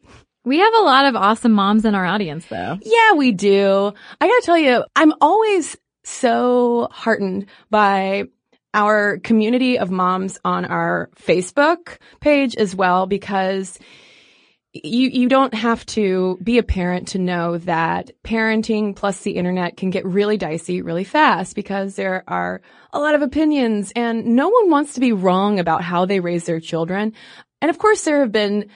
We 0.44 0.58
have 0.58 0.74
a 0.74 0.82
lot 0.82 1.06
of 1.06 1.16
awesome 1.16 1.52
moms 1.52 1.84
in 1.84 1.94
our 1.94 2.06
audience, 2.06 2.46
though. 2.46 2.78
Yeah, 2.82 3.12
we 3.12 3.32
do. 3.32 3.92
I 4.20 4.26
gotta 4.26 4.42
tell 4.44 4.58
you, 4.58 4.84
I'm 4.96 5.12
always 5.20 5.76
so 6.04 6.88
heartened 6.90 7.46
by 7.68 8.24
our 8.72 9.18
community 9.18 9.78
of 9.78 9.90
moms 9.90 10.38
on 10.44 10.64
our 10.64 11.10
Facebook 11.16 11.98
page 12.20 12.56
as 12.56 12.74
well 12.74 13.06
because 13.06 13.78
you 14.72 15.08
you 15.08 15.28
don't 15.28 15.52
have 15.52 15.84
to 15.84 16.38
be 16.42 16.58
a 16.58 16.62
parent 16.62 17.08
to 17.08 17.18
know 17.18 17.58
that 17.58 18.12
parenting 18.22 18.94
plus 18.94 19.20
the 19.22 19.32
internet 19.32 19.76
can 19.76 19.90
get 19.90 20.06
really 20.06 20.36
dicey 20.36 20.80
really 20.80 21.02
fast 21.02 21.56
because 21.56 21.96
there 21.96 22.22
are 22.28 22.60
a 22.92 23.00
lot 23.00 23.16
of 23.16 23.22
opinions 23.22 23.92
and 23.96 24.24
no 24.24 24.48
one 24.48 24.70
wants 24.70 24.94
to 24.94 25.00
be 25.00 25.12
wrong 25.12 25.58
about 25.58 25.82
how 25.82 26.06
they 26.06 26.20
raise 26.20 26.44
their 26.44 26.60
children. 26.60 27.12
And 27.60 27.68
of 27.68 27.78
course 27.78 28.04
there 28.04 28.20
have 28.20 28.32
been 28.32 28.70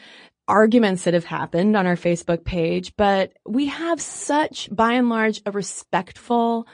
arguments 0.47 1.05
that 1.05 1.15
have 1.15 1.25
happened 1.25 1.77
on 1.77 1.87
our 1.87 1.97
Facebook 1.97 2.45
page, 2.45 2.95
but 2.97 3.33
we 3.47 3.67
have 3.67 4.01
such 4.01 4.69
by 4.75 4.93
and 4.95 5.09
large 5.09 5.41
a 5.47 5.51
respectful 5.51 6.67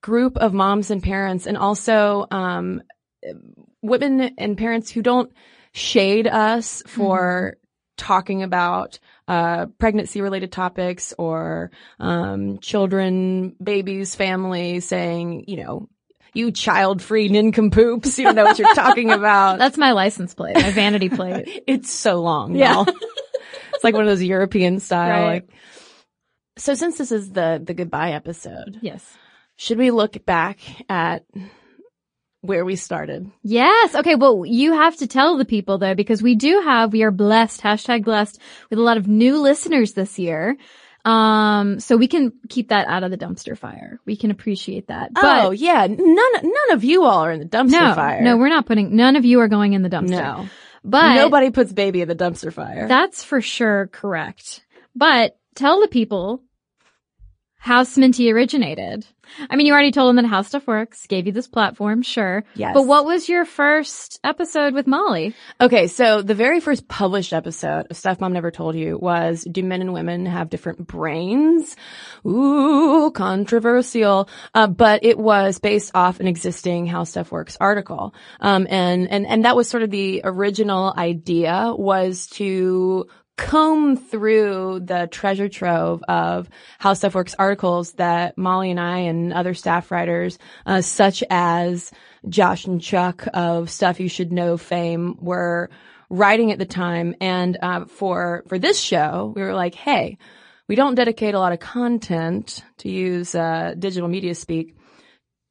group 0.00 0.36
of 0.36 0.52
moms 0.52 0.90
and 0.90 1.02
parents 1.02 1.46
and 1.46 1.56
also 1.56 2.26
um 2.30 2.82
women 3.82 4.20
and 4.38 4.58
parents 4.58 4.90
who 4.90 5.02
don't 5.02 5.32
shade 5.72 6.26
us 6.26 6.82
for 6.86 7.56
talking 7.96 8.42
about 8.42 8.98
uh, 9.28 9.66
pregnancy 9.78 10.20
related 10.20 10.50
topics 10.50 11.14
or 11.18 11.70
um, 12.00 12.58
children, 12.58 13.54
babies, 13.62 14.14
families, 14.14 14.84
saying, 14.86 15.44
you 15.46 15.56
know, 15.56 15.88
you 16.34 16.50
child 16.50 17.02
free 17.02 17.28
nincompoops, 17.28 18.18
you 18.18 18.24
don't 18.24 18.34
know 18.36 18.44
what 18.44 18.58
you're 18.58 18.74
talking 18.74 19.10
about. 19.18 19.58
That's 19.58 19.76
my 19.78 19.92
license 19.92 20.34
plate, 20.34 20.54
my 20.56 20.70
vanity 20.70 21.08
plate. 21.08 21.62
it's 21.66 21.90
so 21.90 22.20
long. 22.20 22.54
Yeah. 22.54 22.84
it's 23.74 23.84
like 23.84 23.94
one 23.94 24.04
of 24.04 24.08
those 24.08 24.22
European 24.22 24.80
style. 24.80 25.10
Right. 25.10 25.26
Like, 25.34 25.48
so 26.56 26.74
since 26.74 26.98
this 26.98 27.12
is 27.12 27.30
the 27.30 27.62
the 27.64 27.74
goodbye 27.74 28.12
episode, 28.12 28.78
Yes. 28.82 29.04
should 29.56 29.78
we 29.78 29.90
look 29.90 30.24
back 30.26 30.60
at 30.88 31.24
where 32.42 32.64
we 32.64 32.76
started? 32.76 33.30
Yes. 33.42 33.94
Okay. 33.94 34.16
Well, 34.16 34.44
you 34.44 34.72
have 34.72 34.96
to 34.96 35.06
tell 35.06 35.36
the 35.36 35.44
people 35.44 35.78
though, 35.78 35.94
because 35.94 36.22
we 36.22 36.34
do 36.34 36.60
have, 36.64 36.92
we 36.92 37.02
are 37.04 37.10
blessed, 37.12 37.60
hashtag 37.62 38.04
blessed 38.04 38.38
with 38.68 38.78
a 38.78 38.82
lot 38.82 38.96
of 38.96 39.06
new 39.06 39.40
listeners 39.40 39.92
this 39.92 40.18
year. 40.18 40.56
Um, 41.04 41.80
so 41.80 41.96
we 41.96 42.06
can 42.06 42.32
keep 42.48 42.68
that 42.68 42.86
out 42.86 43.02
of 43.02 43.10
the 43.10 43.18
dumpster 43.18 43.58
fire. 43.58 43.98
We 44.06 44.16
can 44.16 44.30
appreciate 44.30 44.86
that. 44.88 45.12
But 45.12 45.46
oh 45.46 45.50
yeah, 45.50 45.86
none 45.88 46.32
none 46.42 46.70
of 46.72 46.84
you 46.84 47.04
all 47.04 47.24
are 47.24 47.32
in 47.32 47.40
the 47.40 47.46
dumpster 47.46 47.72
no, 47.72 47.94
fire. 47.94 48.22
no, 48.22 48.36
we're 48.36 48.48
not 48.48 48.66
putting, 48.66 48.94
none 48.94 49.16
of 49.16 49.24
you 49.24 49.40
are 49.40 49.48
going 49.48 49.72
in 49.72 49.82
the 49.82 49.90
dumpster. 49.90 50.10
no. 50.10 50.48
But 50.84 51.14
Nobody 51.14 51.50
puts 51.50 51.72
baby 51.72 52.00
in 52.02 52.08
the 52.08 52.16
dumpster 52.16 52.52
fire. 52.52 52.88
that's 52.88 53.22
for 53.22 53.40
sure 53.40 53.88
correct. 53.92 54.64
But 54.96 55.38
tell 55.54 55.80
the 55.80 55.88
people 55.88 56.42
how 57.56 57.84
Sminty 57.84 58.32
originated. 58.32 59.06
I 59.50 59.56
mean, 59.56 59.66
you 59.66 59.72
already 59.72 59.92
told 59.92 60.08
them 60.08 60.16
that 60.22 60.28
How 60.28 60.42
Stuff 60.42 60.66
Works 60.66 61.06
gave 61.06 61.26
you 61.26 61.32
this 61.32 61.48
platform, 61.48 62.02
sure. 62.02 62.44
Yes. 62.54 62.74
But 62.74 62.86
what 62.86 63.04
was 63.04 63.28
your 63.28 63.44
first 63.44 64.20
episode 64.24 64.74
with 64.74 64.86
Molly? 64.86 65.34
Okay, 65.60 65.86
so 65.86 66.22
the 66.22 66.34
very 66.34 66.60
first 66.60 66.88
published 66.88 67.32
episode 67.32 67.86
of 67.90 67.96
Stuff 67.96 68.20
Mom 68.20 68.32
Never 68.32 68.50
Told 68.50 68.76
You 68.76 68.98
was 68.98 69.44
Do 69.44 69.62
Men 69.62 69.80
and 69.80 69.92
Women 69.92 70.26
Have 70.26 70.50
Different 70.50 70.86
Brains? 70.86 71.76
Ooh, 72.26 73.10
controversial. 73.14 74.28
Uh, 74.54 74.66
but 74.66 75.04
it 75.04 75.18
was 75.18 75.58
based 75.58 75.92
off 75.94 76.20
an 76.20 76.28
existing 76.28 76.86
How 76.86 77.04
Stuff 77.04 77.32
Works 77.32 77.56
article. 77.60 78.14
Um, 78.40 78.66
and, 78.68 79.10
and, 79.10 79.26
and 79.26 79.44
that 79.44 79.56
was 79.56 79.68
sort 79.68 79.82
of 79.82 79.90
the 79.90 80.22
original 80.24 80.92
idea 80.96 81.72
was 81.76 82.26
to 82.28 83.06
comb 83.42 83.96
through 83.96 84.80
the 84.84 85.08
treasure 85.10 85.48
trove 85.48 86.02
of 86.04 86.48
How 86.78 86.94
Stuff 86.94 87.14
Works 87.14 87.34
articles 87.38 87.92
that 87.94 88.38
Molly 88.38 88.70
and 88.70 88.80
I 88.80 88.98
and 88.98 89.32
other 89.32 89.52
staff 89.52 89.90
writers, 89.90 90.38
uh, 90.64 90.80
such 90.80 91.24
as 91.28 91.90
Josh 92.28 92.66
and 92.66 92.80
Chuck 92.80 93.26
of 93.34 93.68
Stuff 93.68 93.98
You 93.98 94.08
Should 94.08 94.32
Know 94.32 94.56
fame 94.56 95.16
were 95.20 95.70
writing 96.08 96.52
at 96.52 96.58
the 96.58 96.66
time. 96.66 97.16
And, 97.20 97.58
uh, 97.60 97.84
for, 97.86 98.44
for 98.46 98.58
this 98.58 98.78
show, 98.80 99.32
we 99.34 99.42
were 99.42 99.54
like, 99.54 99.74
hey, 99.74 100.18
we 100.68 100.76
don't 100.76 100.94
dedicate 100.94 101.34
a 101.34 101.40
lot 101.40 101.52
of 101.52 101.58
content 101.58 102.62
to 102.78 102.88
use, 102.88 103.34
uh, 103.34 103.74
digital 103.78 104.08
media 104.08 104.34
speak 104.34 104.76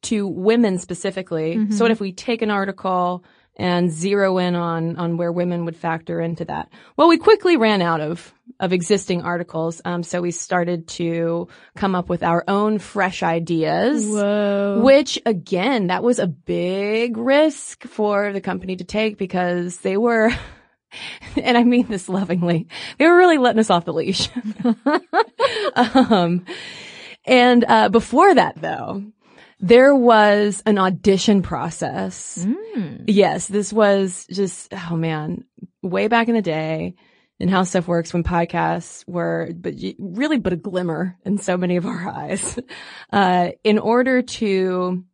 to 0.04 0.26
women 0.26 0.78
specifically. 0.78 1.70
So 1.70 1.84
what 1.84 1.92
if 1.92 2.00
we 2.00 2.12
take 2.12 2.42
an 2.42 2.50
article 2.50 3.24
and 3.56 3.90
zero 3.90 4.38
in 4.38 4.54
on 4.54 4.96
on 4.96 5.16
where 5.16 5.32
women 5.32 5.64
would 5.64 5.76
factor 5.76 6.20
into 6.20 6.44
that? 6.46 6.70
Well, 6.96 7.08
we 7.08 7.18
quickly 7.18 7.56
ran 7.56 7.82
out 7.82 8.00
of 8.00 8.32
of 8.60 8.72
existing 8.72 9.22
articles, 9.22 9.80
um, 9.84 10.02
so 10.02 10.20
we 10.22 10.30
started 10.30 10.86
to 10.86 11.48
come 11.76 11.94
up 11.94 12.08
with 12.08 12.22
our 12.22 12.44
own 12.48 12.78
fresh 12.78 13.22
ideas. 13.22 14.06
Whoa. 14.06 14.80
Which 14.82 15.20
again, 15.26 15.88
that 15.88 16.02
was 16.02 16.18
a 16.18 16.26
big 16.26 17.16
risk 17.16 17.84
for 17.84 18.32
the 18.32 18.40
company 18.40 18.76
to 18.76 18.84
take 18.84 19.18
because 19.18 19.78
they 19.78 19.96
were, 19.96 20.30
and 21.36 21.58
I 21.58 21.64
mean 21.64 21.88
this 21.88 22.08
lovingly, 22.08 22.68
they 22.98 23.06
were 23.06 23.16
really 23.16 23.38
letting 23.38 23.60
us 23.60 23.70
off 23.70 23.84
the 23.84 23.92
leash. 23.92 24.28
um, 25.74 26.46
and 27.24 27.64
uh, 27.66 27.88
before 27.88 28.34
that, 28.34 28.60
though, 28.60 29.04
there 29.62 29.94
was 29.94 30.62
an 30.66 30.76
audition 30.76 31.40
process. 31.40 32.44
Yes, 33.06 33.46
this 33.46 33.72
was 33.72 34.26
just 34.30 34.74
oh 34.74 34.96
man, 34.96 35.44
way 35.82 36.08
back 36.08 36.28
in 36.28 36.34
the 36.34 36.42
day. 36.42 36.94
And 37.40 37.50
how 37.50 37.64
stuff 37.64 37.88
works 37.88 38.12
when 38.12 38.22
podcasts 38.22 39.02
were, 39.08 39.50
but 39.52 39.74
really, 39.98 40.38
but 40.38 40.52
a 40.52 40.56
glimmer 40.56 41.18
in 41.24 41.38
so 41.38 41.56
many 41.56 41.74
of 41.76 41.86
our 41.86 42.08
eyes. 42.14 42.56
Uh, 43.12 43.50
in 43.64 43.80
order 43.80 44.22
to 44.22 45.04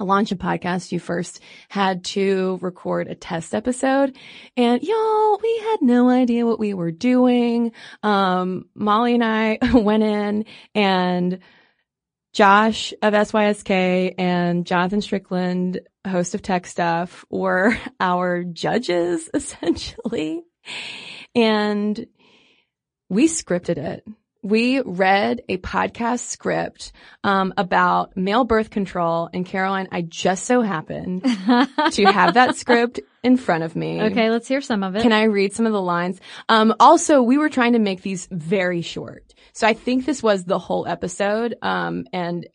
launch 0.00 0.32
a 0.32 0.36
podcast, 0.36 0.90
you 0.90 0.98
first 0.98 1.40
had 1.68 2.04
to 2.04 2.58
record 2.62 3.06
a 3.06 3.14
test 3.14 3.54
episode. 3.54 4.16
And 4.56 4.82
y'all, 4.82 5.38
we 5.40 5.58
had 5.58 5.82
no 5.82 6.08
idea 6.08 6.46
what 6.46 6.58
we 6.58 6.74
were 6.74 6.90
doing. 6.90 7.70
Um, 8.02 8.64
Molly 8.74 9.14
and 9.14 9.24
I 9.24 9.58
went 9.72 10.02
in 10.02 10.44
and 10.74 11.38
Josh 12.32 12.94
of 13.02 13.12
SYSK 13.12 14.14
and 14.16 14.66
Jonathan 14.66 15.02
Strickland, 15.02 15.80
host 16.06 16.34
of 16.34 16.40
Tech 16.40 16.66
Stuff, 16.66 17.24
were 17.30 17.76
our 18.00 18.42
judges 18.42 19.28
essentially. 19.34 20.42
And 21.34 22.06
we 23.08 23.28
scripted 23.28 23.76
it. 23.76 24.06
We 24.44 24.80
read 24.80 25.42
a 25.48 25.58
podcast 25.58 26.20
script 26.20 26.90
um, 27.22 27.54
about 27.56 28.16
male 28.16 28.44
birth 28.44 28.70
control. 28.70 29.28
And 29.32 29.46
Caroline, 29.46 29.86
I 29.92 30.02
just 30.02 30.46
so 30.46 30.62
happened 30.62 31.22
to 31.92 32.04
have 32.06 32.34
that 32.34 32.56
script 32.56 32.98
in 33.22 33.36
front 33.36 33.62
of 33.62 33.76
me. 33.76 34.02
Okay, 34.02 34.30
let's 34.30 34.48
hear 34.48 34.60
some 34.60 34.82
of 34.82 34.96
it. 34.96 35.02
Can 35.02 35.12
I 35.12 35.24
read 35.24 35.52
some 35.52 35.66
of 35.66 35.72
the 35.72 35.80
lines? 35.80 36.20
Um, 36.48 36.74
also, 36.80 37.22
we 37.22 37.38
were 37.38 37.50
trying 37.50 37.74
to 37.74 37.78
make 37.78 38.02
these 38.02 38.26
very 38.32 38.82
short. 38.82 39.31
So 39.52 39.66
I 39.66 39.74
think 39.74 40.04
this 40.04 40.22
was 40.22 40.44
the 40.44 40.58
whole 40.58 40.86
episode. 40.86 41.56
Um, 41.62 42.06
and 42.12 42.46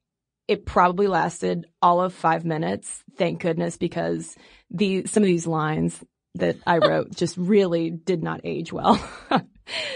it 0.48 0.66
probably 0.66 1.08
lasted 1.08 1.66
all 1.82 2.02
of 2.02 2.14
five 2.14 2.46
minutes. 2.46 3.04
Thank 3.18 3.42
goodness, 3.42 3.78
because 3.78 4.36
the, 4.72 5.06
some 5.06 5.24
of 5.24 5.28
these 5.28 5.48
lines 5.48 6.02
that 6.36 6.58
I 6.66 6.78
wrote 6.78 7.16
just 7.16 7.38
really 7.38 7.90
did 7.90 8.24
not 8.24 8.42
age 8.44 8.72
well. 8.72 9.00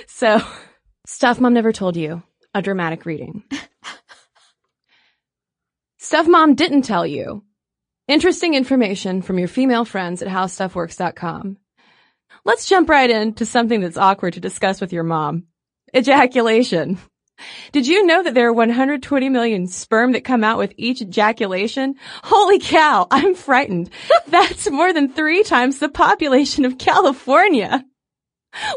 so 0.07 0.41
stuff 1.05 1.39
mom 1.39 1.53
never 1.53 1.71
told 1.71 1.95
you, 1.95 2.23
a 2.53 2.61
dramatic 2.61 3.05
reading. 3.05 3.43
stuff 5.97 6.27
mom 6.27 6.55
didn't 6.55 6.83
tell 6.83 7.07
you. 7.07 7.43
Interesting 8.07 8.55
information 8.55 9.21
from 9.21 9.39
your 9.39 9.47
female 9.47 9.85
friends 9.85 10.21
at 10.21 10.27
howstuffworks.com. 10.27 11.57
Let's 12.43 12.67
jump 12.67 12.89
right 12.89 13.09
into 13.09 13.45
something 13.45 13.79
that's 13.79 13.97
awkward 13.97 14.33
to 14.33 14.39
discuss 14.39 14.81
with 14.81 14.91
your 14.91 15.03
mom. 15.03 15.45
Ejaculation. 15.95 16.97
Did 17.71 17.87
you 17.87 18.05
know 18.05 18.23
that 18.23 18.33
there 18.33 18.47
are 18.47 18.53
120 18.53 19.29
million 19.29 19.67
sperm 19.67 20.11
that 20.11 20.23
come 20.23 20.43
out 20.43 20.57
with 20.57 20.73
each 20.77 21.01
ejaculation? 21.01 21.95
Holy 22.23 22.59
cow, 22.59 23.07
I'm 23.09 23.35
frightened. 23.35 23.89
That's 24.27 24.69
more 24.69 24.93
than 24.93 25.09
three 25.09 25.43
times 25.43 25.79
the 25.79 25.89
population 25.89 26.65
of 26.65 26.77
California. 26.77 27.83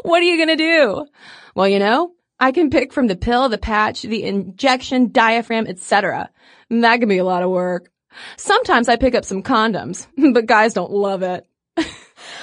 What 0.03 0.21
are 0.21 0.25
you 0.25 0.37
gonna 0.37 0.55
do? 0.55 1.05
Well, 1.53 1.67
you 1.67 1.79
know, 1.79 2.13
I 2.39 2.51
can 2.51 2.69
pick 2.69 2.91
from 2.91 3.07
the 3.07 3.15
pill, 3.15 3.49
the 3.49 3.57
patch, 3.57 4.01
the 4.01 4.23
injection, 4.23 5.11
diaphragm, 5.11 5.67
etc. 5.67 6.29
That 6.69 6.99
can 6.99 7.09
be 7.09 7.17
a 7.17 7.25
lot 7.25 7.43
of 7.43 7.49
work. 7.49 7.89
Sometimes 8.37 8.89
I 8.89 8.95
pick 8.95 9.15
up 9.15 9.25
some 9.25 9.43
condoms, 9.43 10.07
but 10.33 10.45
guys 10.45 10.73
don't 10.73 10.91
love 10.91 11.21
it. 11.21 11.45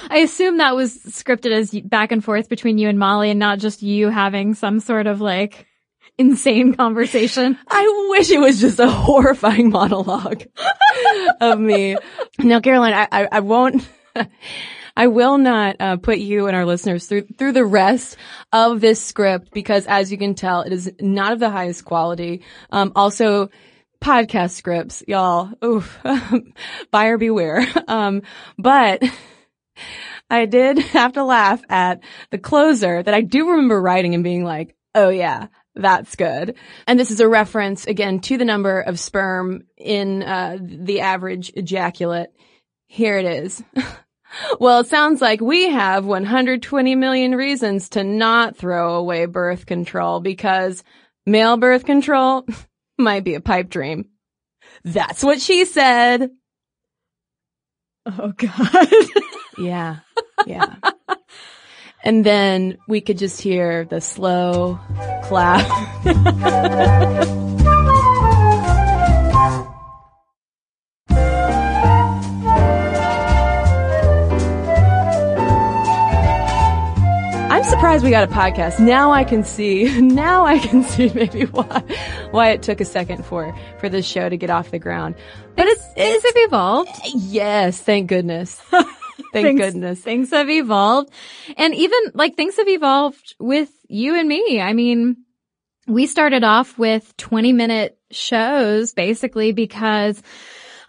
I 0.09 0.17
assume 0.19 0.57
that 0.57 0.75
was 0.75 0.97
scripted 0.97 1.51
as 1.51 1.71
back 1.81 2.11
and 2.11 2.23
forth 2.23 2.49
between 2.49 2.77
you 2.77 2.89
and 2.89 2.99
Molly 2.99 3.29
and 3.29 3.39
not 3.39 3.59
just 3.59 3.81
you 3.81 4.09
having 4.09 4.53
some 4.53 4.79
sort 4.79 5.07
of 5.07 5.21
like 5.21 5.67
insane 6.17 6.75
conversation. 6.75 7.57
I 7.67 8.07
wish 8.09 8.29
it 8.31 8.39
was 8.39 8.59
just 8.59 8.79
a 8.79 8.89
horrifying 8.89 9.69
monologue 9.69 10.43
of 11.41 11.59
me. 11.59 11.97
Now, 12.39 12.59
Caroline, 12.59 12.93
I, 12.93 13.07
I, 13.11 13.27
I 13.31 13.39
won't, 13.39 13.87
I 14.95 15.07
will 15.07 15.37
not 15.37 15.77
uh, 15.79 15.97
put 15.97 16.19
you 16.19 16.47
and 16.47 16.55
our 16.55 16.65
listeners 16.65 17.07
through 17.07 17.27
through 17.37 17.53
the 17.53 17.65
rest 17.65 18.15
of 18.51 18.79
this 18.79 19.03
script 19.03 19.51
because, 19.51 19.87
as 19.87 20.11
you 20.11 20.19
can 20.19 20.35
tell, 20.35 20.61
it 20.61 20.71
is 20.71 20.91
not 20.99 21.33
of 21.33 21.39
the 21.39 21.49
highest 21.49 21.83
quality. 21.83 22.43
Um, 22.69 22.91
also, 22.95 23.49
podcast 24.01 24.51
scripts, 24.51 25.01
y'all, 25.07 25.49
oof, 25.63 25.97
buyer 26.91 27.17
beware. 27.17 27.65
Um, 27.87 28.21
but 28.59 29.01
I 30.29 30.45
did 30.45 30.79
have 30.93 31.13
to 31.13 31.23
laugh 31.23 31.61
at 31.69 32.01
the 32.31 32.37
closer 32.37 33.01
that 33.01 33.13
I 33.13 33.21
do 33.21 33.49
remember 33.49 33.81
writing 33.81 34.13
and 34.13 34.23
being 34.23 34.43
like, 34.43 34.75
"Oh 34.95 35.09
yeah." 35.09 35.47
That's 35.75 36.15
good. 36.15 36.55
And 36.85 36.99
this 36.99 37.09
is 37.09 37.19
a 37.19 37.27
reference 37.27 37.87
again 37.87 38.19
to 38.19 38.37
the 38.37 38.45
number 38.45 38.79
of 38.79 38.99
sperm 38.99 39.63
in 39.75 40.21
uh, 40.21 40.59
the 40.61 41.01
average 41.01 41.51
ejaculate. 41.55 42.29
Here 42.85 43.17
it 43.17 43.25
is. 43.25 43.63
Well, 44.59 44.79
it 44.79 44.87
sounds 44.87 45.21
like 45.21 45.41
we 45.41 45.69
have 45.69 46.05
120 46.05 46.95
million 46.95 47.35
reasons 47.35 47.89
to 47.89 48.03
not 48.03 48.57
throw 48.57 48.95
away 48.95 49.25
birth 49.25 49.65
control 49.65 50.19
because 50.19 50.83
male 51.25 51.57
birth 51.57 51.85
control 51.85 52.45
might 52.97 53.23
be 53.23 53.35
a 53.35 53.41
pipe 53.41 53.69
dream. 53.69 54.09
That's 54.83 55.23
what 55.23 55.39
she 55.39 55.65
said. 55.65 56.31
Oh 58.05 58.33
God. 58.35 58.87
Yeah. 59.57 59.97
Yeah. 60.45 60.75
and 62.03 62.25
then 62.25 62.77
we 62.87 63.01
could 63.01 63.17
just 63.17 63.41
hear 63.41 63.85
the 63.85 64.01
slow 64.01 64.79
clap. 65.23 65.65
I'm 77.63 77.69
surprised 77.69 78.03
we 78.03 78.09
got 78.09 78.29
a 78.29 78.33
podcast. 78.33 78.77
Now 78.79 79.11
I 79.11 79.23
can 79.23 79.45
see, 79.45 80.01
now 80.01 80.43
I 80.45 80.59
can 80.59 80.83
see 80.83 81.09
maybe 81.15 81.45
why, 81.45 81.81
why 82.31 82.49
it 82.49 82.61
took 82.61 82.81
a 82.81 82.85
second 82.85 83.25
for, 83.25 83.57
for 83.79 83.87
this 83.87 84.05
show 84.05 84.27
to 84.27 84.35
get 84.35 84.49
off 84.49 84.71
the 84.71 84.79
ground. 84.79 85.15
But 85.55 85.67
it's, 85.67 85.83
it's, 85.95 86.25
have 86.25 86.33
evolved. 86.35 86.89
yes, 87.05 87.79
thank 87.79 88.09
goodness. 88.09 88.61
Thank 89.33 89.45
Things- 89.45 89.59
goodness. 89.59 89.99
Things 89.99 90.31
have 90.31 90.49
evolved. 90.49 91.11
And 91.57 91.73
even 91.75 91.99
like 92.13 92.35
things 92.35 92.57
have 92.57 92.67
evolved 92.67 93.35
with 93.39 93.69
you 93.87 94.15
and 94.15 94.27
me. 94.27 94.61
I 94.61 94.73
mean, 94.73 95.17
we 95.87 96.07
started 96.07 96.43
off 96.43 96.77
with 96.77 97.15
20 97.17 97.53
minute 97.53 97.97
shows 98.11 98.93
basically 98.93 99.51
because 99.51 100.21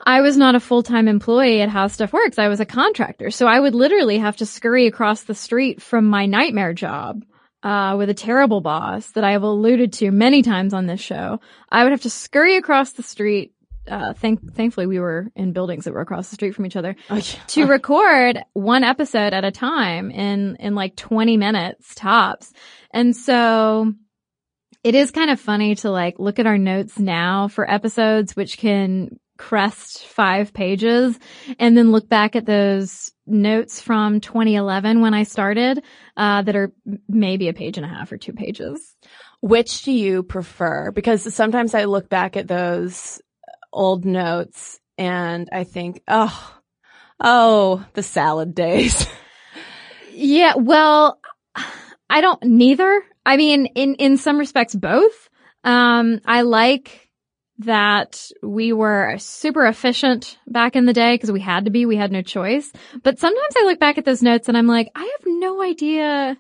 I 0.07 0.21
was 0.21 0.37
not 0.37 0.55
a 0.55 0.61
full-time 0.61 1.09
employee 1.09 1.63
at 1.63 1.71
How 1.71 1.87
Stuff 1.87 2.13
Works. 2.13 2.39
I 2.39 2.49
was 2.49 2.61
a 2.61 2.67
contractor. 2.67 3.31
So 3.31 3.47
I 3.47 3.59
would 3.59 3.75
literally 3.75 4.19
have 4.19 4.37
to 4.37 4.47
scurry 4.47 4.87
across 4.87 5.23
the 5.23 5.35
street 5.35 5.81
from 5.81 6.05
my 6.07 6.27
nightmare 6.27 6.75
job. 6.75 7.25
Uh, 7.63 7.97
with 7.97 8.11
a 8.11 8.15
terrible 8.15 8.61
boss 8.61 9.11
that 9.13 9.25
I 9.25 9.33
have 9.33 9.43
alluded 9.43 9.95
to 9.95 10.11
many 10.11 10.43
times 10.43 10.75
on 10.75 10.85
this 10.85 11.01
show. 11.01 11.41
I 11.71 11.83
would 11.83 11.93
have 11.93 12.03
to 12.03 12.11
scurry 12.11 12.59
across 12.59 12.93
the 12.93 13.03
street. 13.03 13.54
Uh, 13.91 14.15
thank, 14.15 14.55
thankfully 14.55 14.87
we 14.87 14.99
were 14.99 15.29
in 15.37 15.53
buildings 15.53 15.85
that 15.85 15.93
were 15.93 16.01
across 16.01 16.31
the 16.31 16.37
street 16.37 16.55
from 16.55 16.65
each 16.67 16.77
other 16.77 16.97
Oh, 17.11 17.17
yeah. 17.17 17.23
to 17.49 17.67
record 17.67 18.39
one 18.55 18.83
episode 18.85 19.35
at 19.35 19.45
a 19.45 19.51
time 19.51 20.11
in 20.11 20.57
in 20.59 20.75
like 20.75 20.97
20 20.97 21.37
minutes 21.37 21.95
tops. 21.95 22.53
And 22.93 23.15
so 23.15 23.93
it 24.83 24.95
is 24.95 25.11
kind 25.11 25.31
of 25.31 25.39
funny 25.41 25.75
to 25.77 25.91
like 25.91 26.19
look 26.19 26.39
at 26.39 26.47
our 26.47 26.59
notes 26.59 26.99
now 26.99 27.49
for 27.49 27.71
episodes 27.71 28.35
which 28.35 28.59
can 28.59 29.19
crest 29.37 30.07
5 30.07 30.53
pages 30.55 31.19
and 31.59 31.77
then 31.77 31.91
look 31.91 32.09
back 32.09 32.37
at 32.37 32.47
those 32.47 33.11
notes 33.27 33.81
from 33.81 34.21
2011 34.21 35.01
when 35.01 35.13
I 35.13 35.25
started 35.25 35.83
uh 36.17 36.43
that 36.43 36.55
are 36.55 36.73
maybe 37.09 37.49
a 37.49 37.53
page 37.53 37.77
and 37.77 37.85
a 37.85 37.89
half 37.89 38.13
or 38.13 38.17
2 38.17 38.33
pages. 38.33 38.95
Which 39.41 39.83
do 39.83 39.93
you 39.93 40.23
prefer? 40.23 40.91
Because 40.91 41.35
sometimes 41.35 41.75
I 41.75 41.85
look 41.85 42.09
back 42.09 42.37
at 42.37 42.49
those 42.49 43.21
old 43.75 44.05
notes 44.05 44.81
and 44.97 45.49
I 45.53 45.65
think, 45.65 46.03
oh, 46.09 46.61
oh, 47.21 47.85
the 47.95 48.03
salad 48.03 48.55
days. 48.55 49.07
Yeah, 50.17 50.55
well, 50.57 51.19
I 52.09 52.21
don't 52.21 52.41
neither. 52.45 53.03
I 53.27 53.37
mean, 53.37 53.67
in 53.67 53.97
in 53.97 54.17
some 54.17 54.39
respects 54.39 54.75
both. 54.75 55.29
Um 55.65 56.21
I 56.25 56.43
like 56.43 57.11
that 57.59 58.31
we 58.43 58.73
were 58.73 59.17
super 59.19 59.67
efficient 59.67 60.39
back 60.47 60.77
in 60.77 60.87
the 60.87 60.93
day 60.93 61.15
because 61.15 61.33
we 61.33 61.41
had 61.41 61.65
to 61.65 61.71
be, 61.71 61.87
we 61.87 61.97
had 61.97 62.13
no 62.13 62.23
choice. 62.23 62.73
But 63.03 63.19
sometimes 63.19 63.55
I 63.57 63.65
look 63.65 63.79
back 63.79 63.99
at 63.99 64.05
those 64.05 64.23
notes 64.23 64.49
and 64.49 64.57
I'm 64.57 64.67
like, 64.67 64.91
I 64.95 65.03
have 65.03 65.27
no 65.27 65.63
idea 65.63 66.37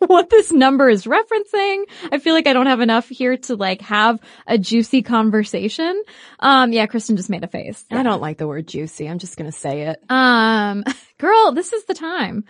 what 0.06 0.30
this 0.30 0.50
number 0.50 0.88
is 0.88 1.04
referencing. 1.04 1.84
I 2.10 2.18
feel 2.18 2.34
like 2.34 2.46
I 2.46 2.52
don't 2.52 2.66
have 2.66 2.80
enough 2.80 3.08
here 3.08 3.36
to 3.36 3.56
like 3.56 3.82
have 3.82 4.18
a 4.46 4.56
juicy 4.58 5.02
conversation. 5.02 6.02
Um 6.38 6.72
yeah, 6.72 6.86
Kristen 6.86 7.16
just 7.16 7.30
made 7.30 7.44
a 7.44 7.48
face. 7.48 7.84
I 7.90 8.02
don't 8.02 8.22
like 8.22 8.38
the 8.38 8.46
word 8.46 8.66
juicy. 8.66 9.08
I'm 9.08 9.18
just 9.18 9.36
going 9.36 9.50
to 9.50 9.56
say 9.56 9.82
it. 9.82 10.02
Um, 10.08 10.84
girl, 11.18 11.52
this 11.52 11.72
is 11.72 11.84
the 11.84 11.94
time 11.94 12.44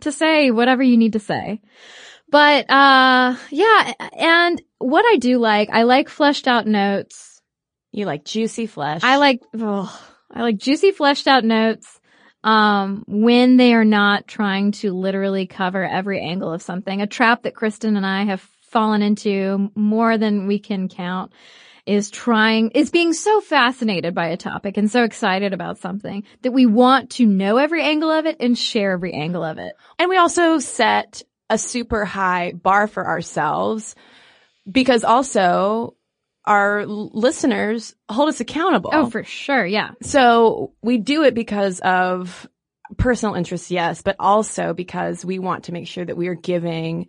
to 0.00 0.12
say 0.12 0.50
whatever 0.50 0.82
you 0.82 0.96
need 0.96 1.12
to 1.12 1.20
say. 1.20 1.60
But, 2.28 2.68
uh, 2.68 3.36
yeah, 3.50 3.92
and 4.18 4.60
what 4.78 5.04
I 5.06 5.16
do 5.16 5.38
like, 5.38 5.70
I 5.70 5.84
like 5.84 6.08
fleshed 6.08 6.48
out 6.48 6.66
notes. 6.66 7.40
You 7.92 8.04
like 8.04 8.24
juicy 8.24 8.66
flesh. 8.66 9.02
I 9.04 9.16
like, 9.16 9.42
I 9.54 9.88
like 10.42 10.58
juicy 10.58 10.90
fleshed 10.90 11.28
out 11.28 11.44
notes. 11.44 12.00
Um, 12.46 13.02
when 13.08 13.56
they 13.56 13.74
are 13.74 13.84
not 13.84 14.28
trying 14.28 14.70
to 14.72 14.92
literally 14.92 15.46
cover 15.48 15.82
every 15.84 16.20
angle 16.20 16.52
of 16.52 16.62
something, 16.62 17.02
a 17.02 17.06
trap 17.08 17.42
that 17.42 17.56
Kristen 17.56 17.96
and 17.96 18.06
I 18.06 18.22
have 18.24 18.40
fallen 18.70 19.02
into 19.02 19.72
more 19.74 20.16
than 20.16 20.46
we 20.46 20.60
can 20.60 20.88
count 20.88 21.32
is 21.86 22.08
trying, 22.08 22.70
is 22.70 22.90
being 22.90 23.12
so 23.12 23.40
fascinated 23.40 24.14
by 24.14 24.28
a 24.28 24.36
topic 24.36 24.76
and 24.76 24.88
so 24.88 25.02
excited 25.02 25.52
about 25.52 25.78
something 25.78 26.22
that 26.42 26.52
we 26.52 26.66
want 26.66 27.10
to 27.10 27.26
know 27.26 27.56
every 27.56 27.82
angle 27.82 28.10
of 28.10 28.26
it 28.26 28.36
and 28.38 28.56
share 28.56 28.92
every 28.92 29.12
angle 29.12 29.42
of 29.42 29.58
it. 29.58 29.72
And 29.98 30.08
we 30.08 30.16
also 30.16 30.60
set 30.60 31.22
a 31.50 31.58
super 31.58 32.04
high 32.04 32.52
bar 32.52 32.86
for 32.86 33.04
ourselves 33.04 33.96
because 34.70 35.02
also 35.02 35.96
our 36.46 36.86
listeners 36.86 37.94
hold 38.08 38.28
us 38.28 38.40
accountable. 38.40 38.90
Oh, 38.92 39.10
for 39.10 39.24
sure. 39.24 39.66
Yeah. 39.66 39.90
So 40.02 40.72
we 40.82 40.98
do 40.98 41.24
it 41.24 41.34
because 41.34 41.80
of 41.80 42.48
personal 42.98 43.34
interest, 43.34 43.70
yes, 43.70 44.02
but 44.02 44.16
also 44.18 44.72
because 44.72 45.24
we 45.24 45.38
want 45.38 45.64
to 45.64 45.72
make 45.72 45.88
sure 45.88 46.04
that 46.04 46.16
we 46.16 46.28
are 46.28 46.34
giving 46.36 47.08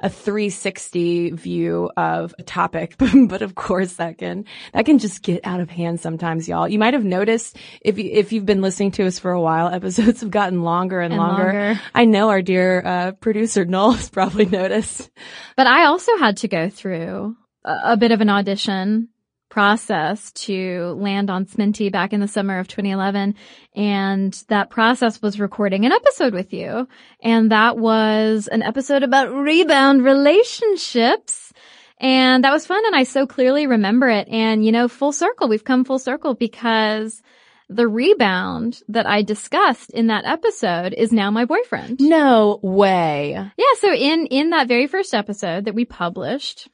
a 0.00 0.08
360 0.08 1.32
view 1.32 1.90
of 1.96 2.32
a 2.38 2.42
topic. 2.44 2.94
but 3.28 3.42
of 3.42 3.54
course 3.56 3.94
that 3.94 4.16
can, 4.18 4.44
that 4.72 4.86
can 4.86 4.98
just 4.98 5.22
get 5.22 5.40
out 5.44 5.60
of 5.60 5.68
hand 5.70 6.00
sometimes, 6.00 6.48
y'all. 6.48 6.68
You 6.68 6.78
might 6.78 6.94
have 6.94 7.04
noticed 7.04 7.56
if 7.80 7.98
you, 7.98 8.08
if 8.12 8.32
you've 8.32 8.46
been 8.46 8.62
listening 8.62 8.92
to 8.92 9.06
us 9.06 9.18
for 9.18 9.32
a 9.32 9.40
while, 9.40 9.68
episodes 9.68 10.20
have 10.22 10.30
gotten 10.30 10.62
longer 10.62 11.00
and, 11.00 11.12
And 11.12 11.20
longer. 11.20 11.44
longer. 11.44 11.80
I 11.94 12.04
know 12.04 12.28
our 12.30 12.42
dear, 12.42 12.80
uh, 12.86 13.12
producer 13.12 13.64
Noel 13.66 13.92
has 13.92 14.08
probably 14.08 14.46
noticed. 14.46 15.10
But 15.56 15.66
I 15.66 15.86
also 15.86 16.16
had 16.18 16.38
to 16.38 16.48
go 16.48 16.70
through 16.70 17.36
a 17.64 17.96
bit 17.96 18.12
of 18.12 18.20
an 18.20 18.30
audition 18.30 19.08
process 19.48 20.30
to 20.32 20.94
land 20.98 21.30
on 21.30 21.46
Sminty 21.46 21.90
back 21.90 22.12
in 22.12 22.20
the 22.20 22.28
summer 22.28 22.58
of 22.58 22.68
2011. 22.68 23.34
And 23.74 24.44
that 24.48 24.70
process 24.70 25.22
was 25.22 25.40
recording 25.40 25.84
an 25.84 25.92
episode 25.92 26.34
with 26.34 26.52
you. 26.52 26.86
And 27.22 27.50
that 27.50 27.78
was 27.78 28.48
an 28.48 28.62
episode 28.62 29.02
about 29.02 29.32
rebound 29.32 30.04
relationships. 30.04 31.52
And 31.98 32.44
that 32.44 32.52
was 32.52 32.66
fun. 32.66 32.84
And 32.86 32.94
I 32.94 33.04
so 33.04 33.26
clearly 33.26 33.66
remember 33.66 34.08
it. 34.08 34.28
And 34.28 34.64
you 34.64 34.72
know, 34.72 34.88
full 34.88 35.12
circle, 35.12 35.48
we've 35.48 35.64
come 35.64 35.84
full 35.84 35.98
circle 35.98 36.34
because 36.34 37.22
the 37.68 37.88
rebound 37.88 38.80
that 38.88 39.06
I 39.06 39.22
discussed 39.22 39.90
in 39.90 40.06
that 40.06 40.24
episode 40.24 40.94
is 40.94 41.12
now 41.12 41.30
my 41.30 41.44
boyfriend. 41.44 42.00
No 42.00 42.60
way. 42.62 43.32
Yeah, 43.32 43.64
so 43.78 43.92
in 43.92 44.26
in 44.26 44.50
that 44.50 44.68
very 44.68 44.86
first 44.86 45.14
episode 45.14 45.66
that 45.66 45.74
we 45.74 45.84
published, 45.84 46.68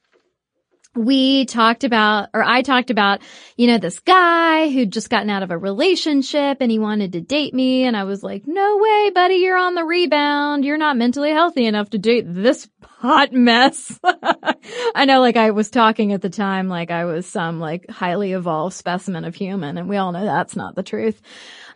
we 0.97 1.45
talked 1.45 1.85
about, 1.85 2.29
or 2.33 2.43
I 2.43 2.63
talked 2.63 2.91
about, 2.91 3.21
you 3.57 3.67
know, 3.67 3.79
this 3.79 3.99
guy 4.01 4.69
who'd 4.71 4.93
just 4.93 5.11
gotten 5.11 5.31
out 5.31 5.43
of 5.43 5.51
a 5.51 5.59
relationship 5.59 6.59
and 6.61 6.71
he 6.71 6.79
wanted 6.79 7.13
to 7.13 7.21
date 7.21 7.53
me. 7.53 7.85
And 7.85 7.97
I 7.97 8.05
was 8.05 8.23
like, 8.23 8.45
no 8.47 8.79
way, 8.79 9.11
buddy, 9.11 9.37
you're 9.37 9.59
on 9.59 9.75
the 9.75 9.85
rebound. 9.85 10.65
You're 10.65 10.79
not 10.79 10.97
mentally 10.97 11.31
healthy 11.31 11.67
enough 11.67 11.91
to 11.91 11.99
date 11.99 12.25
this 12.27 12.69
hot 12.83 13.33
mess. 13.33 13.99
I 14.95 15.05
know, 15.05 15.21
like 15.21 15.37
I 15.37 15.51
was 15.51 15.71
talking 15.71 16.13
at 16.13 16.23
the 16.23 16.31
time, 16.31 16.69
like 16.69 16.91
I 16.91 17.05
was 17.05 17.27
some 17.27 17.59
like 17.59 17.91
highly 17.91 18.33
evolved 18.33 18.75
specimen 18.75 19.25
of 19.25 19.35
human 19.35 19.79
and 19.79 19.89
we 19.89 19.97
all 19.97 20.13
know 20.13 20.25
that's 20.25 20.57
not 20.57 20.77
the 20.77 20.83
truth. 20.83 21.21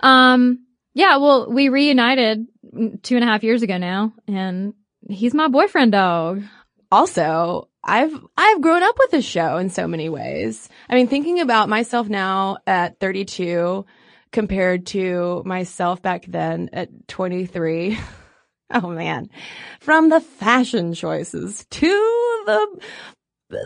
Um, 0.00 0.64
yeah, 0.94 1.16
well, 1.16 1.50
we 1.50 1.68
reunited 1.68 2.46
two 3.02 3.16
and 3.16 3.24
a 3.24 3.26
half 3.26 3.42
years 3.42 3.62
ago 3.62 3.78
now 3.78 4.12
and 4.26 4.74
he's 5.08 5.34
my 5.34 5.48
boyfriend 5.48 5.92
dog. 5.92 6.42
Also, 6.90 7.68
I've, 7.84 8.18
I've 8.36 8.60
grown 8.60 8.82
up 8.82 8.96
with 8.98 9.10
this 9.10 9.24
show 9.24 9.58
in 9.58 9.70
so 9.70 9.86
many 9.86 10.08
ways. 10.08 10.68
I 10.88 10.94
mean, 10.94 11.06
thinking 11.08 11.40
about 11.40 11.68
myself 11.68 12.08
now 12.08 12.58
at 12.66 12.98
32 12.98 13.84
compared 14.32 14.86
to 14.86 15.42
myself 15.44 16.02
back 16.02 16.24
then 16.26 16.70
at 16.72 17.08
23. 17.08 17.98
Oh 18.70 18.90
man. 18.90 19.30
From 19.80 20.10
the 20.10 20.20
fashion 20.20 20.92
choices 20.92 21.64
to 21.70 21.86
the, 22.44 22.80
the, 23.48 23.56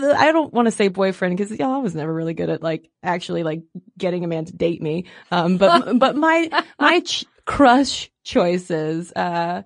the 0.00 0.16
I 0.18 0.32
don't 0.32 0.52
want 0.52 0.66
to 0.66 0.72
say 0.72 0.88
boyfriend 0.88 1.36
because 1.36 1.56
yeah, 1.56 1.68
I 1.68 1.78
was 1.78 1.94
never 1.94 2.12
really 2.12 2.34
good 2.34 2.50
at 2.50 2.60
like 2.60 2.90
actually 3.00 3.44
like 3.44 3.62
getting 3.96 4.24
a 4.24 4.26
man 4.26 4.46
to 4.46 4.56
date 4.56 4.82
me. 4.82 5.04
Um, 5.30 5.58
but, 5.58 5.96
but 6.00 6.16
my, 6.16 6.64
my 6.80 6.98
ch- 6.98 7.24
crush 7.44 8.10
choices, 8.24 9.12
uh, 9.12 9.62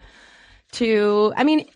to, 0.73 1.33
I 1.39 1.45
mean, 1.45 1.71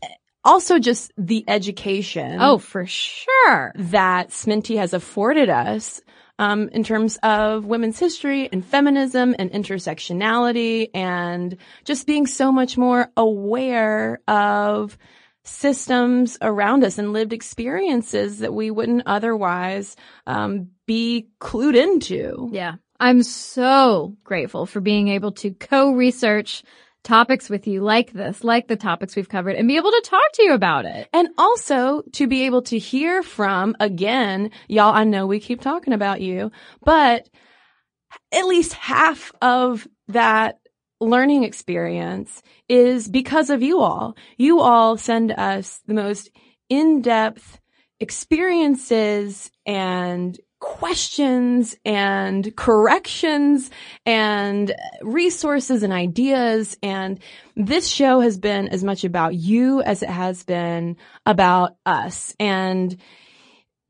also 0.46 0.78
just 0.78 1.12
the 1.18 1.44
education. 1.48 2.38
Oh, 2.40 2.58
for 2.58 2.86
sure. 2.86 3.72
That 3.74 4.30
Sminty 4.30 4.78
has 4.78 4.94
afforded 4.94 5.50
us. 5.50 6.00
Um, 6.38 6.68
in 6.68 6.84
terms 6.84 7.18
of 7.22 7.64
women's 7.64 7.98
history 7.98 8.46
and 8.52 8.62
feminism 8.62 9.34
and 9.38 9.50
intersectionality 9.50 10.90
and 10.92 11.56
just 11.86 12.06
being 12.06 12.26
so 12.26 12.52
much 12.52 12.76
more 12.76 13.10
aware 13.16 14.20
of 14.28 14.98
systems 15.44 16.36
around 16.42 16.84
us 16.84 16.98
and 16.98 17.14
lived 17.14 17.32
experiences 17.32 18.40
that 18.40 18.52
we 18.52 18.70
wouldn't 18.70 19.04
otherwise 19.06 19.96
um, 20.26 20.68
be 20.84 21.28
clued 21.40 21.74
into. 21.74 22.50
Yeah. 22.52 22.74
I'm 23.00 23.22
so 23.22 24.16
grateful 24.24 24.66
for 24.66 24.80
being 24.80 25.08
able 25.08 25.32
to 25.32 25.52
co-research 25.52 26.64
topics 27.06 27.48
with 27.48 27.66
you 27.66 27.80
like 27.80 28.12
this, 28.12 28.44
like 28.44 28.66
the 28.66 28.76
topics 28.76 29.16
we've 29.16 29.28
covered 29.28 29.54
and 29.54 29.68
be 29.68 29.76
able 29.76 29.92
to 29.92 30.02
talk 30.04 30.32
to 30.34 30.42
you 30.42 30.52
about 30.52 30.84
it. 30.84 31.08
And 31.12 31.28
also 31.38 32.02
to 32.12 32.26
be 32.26 32.42
able 32.42 32.62
to 32.62 32.78
hear 32.78 33.22
from, 33.22 33.76
again, 33.80 34.50
y'all, 34.68 34.94
I 34.94 35.04
know 35.04 35.26
we 35.26 35.40
keep 35.40 35.60
talking 35.60 35.92
about 35.92 36.20
you, 36.20 36.50
but 36.84 37.28
at 38.32 38.46
least 38.46 38.72
half 38.74 39.32
of 39.40 39.86
that 40.08 40.58
learning 41.00 41.44
experience 41.44 42.42
is 42.68 43.08
because 43.08 43.50
of 43.50 43.62
you 43.62 43.80
all. 43.80 44.16
You 44.36 44.60
all 44.60 44.96
send 44.96 45.30
us 45.30 45.80
the 45.86 45.94
most 45.94 46.30
in-depth 46.68 47.60
experiences 48.00 49.50
and 49.64 50.38
questions 50.60 51.76
and 51.84 52.54
corrections 52.56 53.70
and 54.04 54.74
resources 55.02 55.82
and 55.82 55.92
ideas. 55.92 56.76
And 56.82 57.20
this 57.56 57.86
show 57.88 58.20
has 58.20 58.38
been 58.38 58.68
as 58.68 58.82
much 58.82 59.04
about 59.04 59.34
you 59.34 59.82
as 59.82 60.02
it 60.02 60.08
has 60.08 60.42
been 60.44 60.96
about 61.24 61.76
us. 61.84 62.34
And 62.40 62.96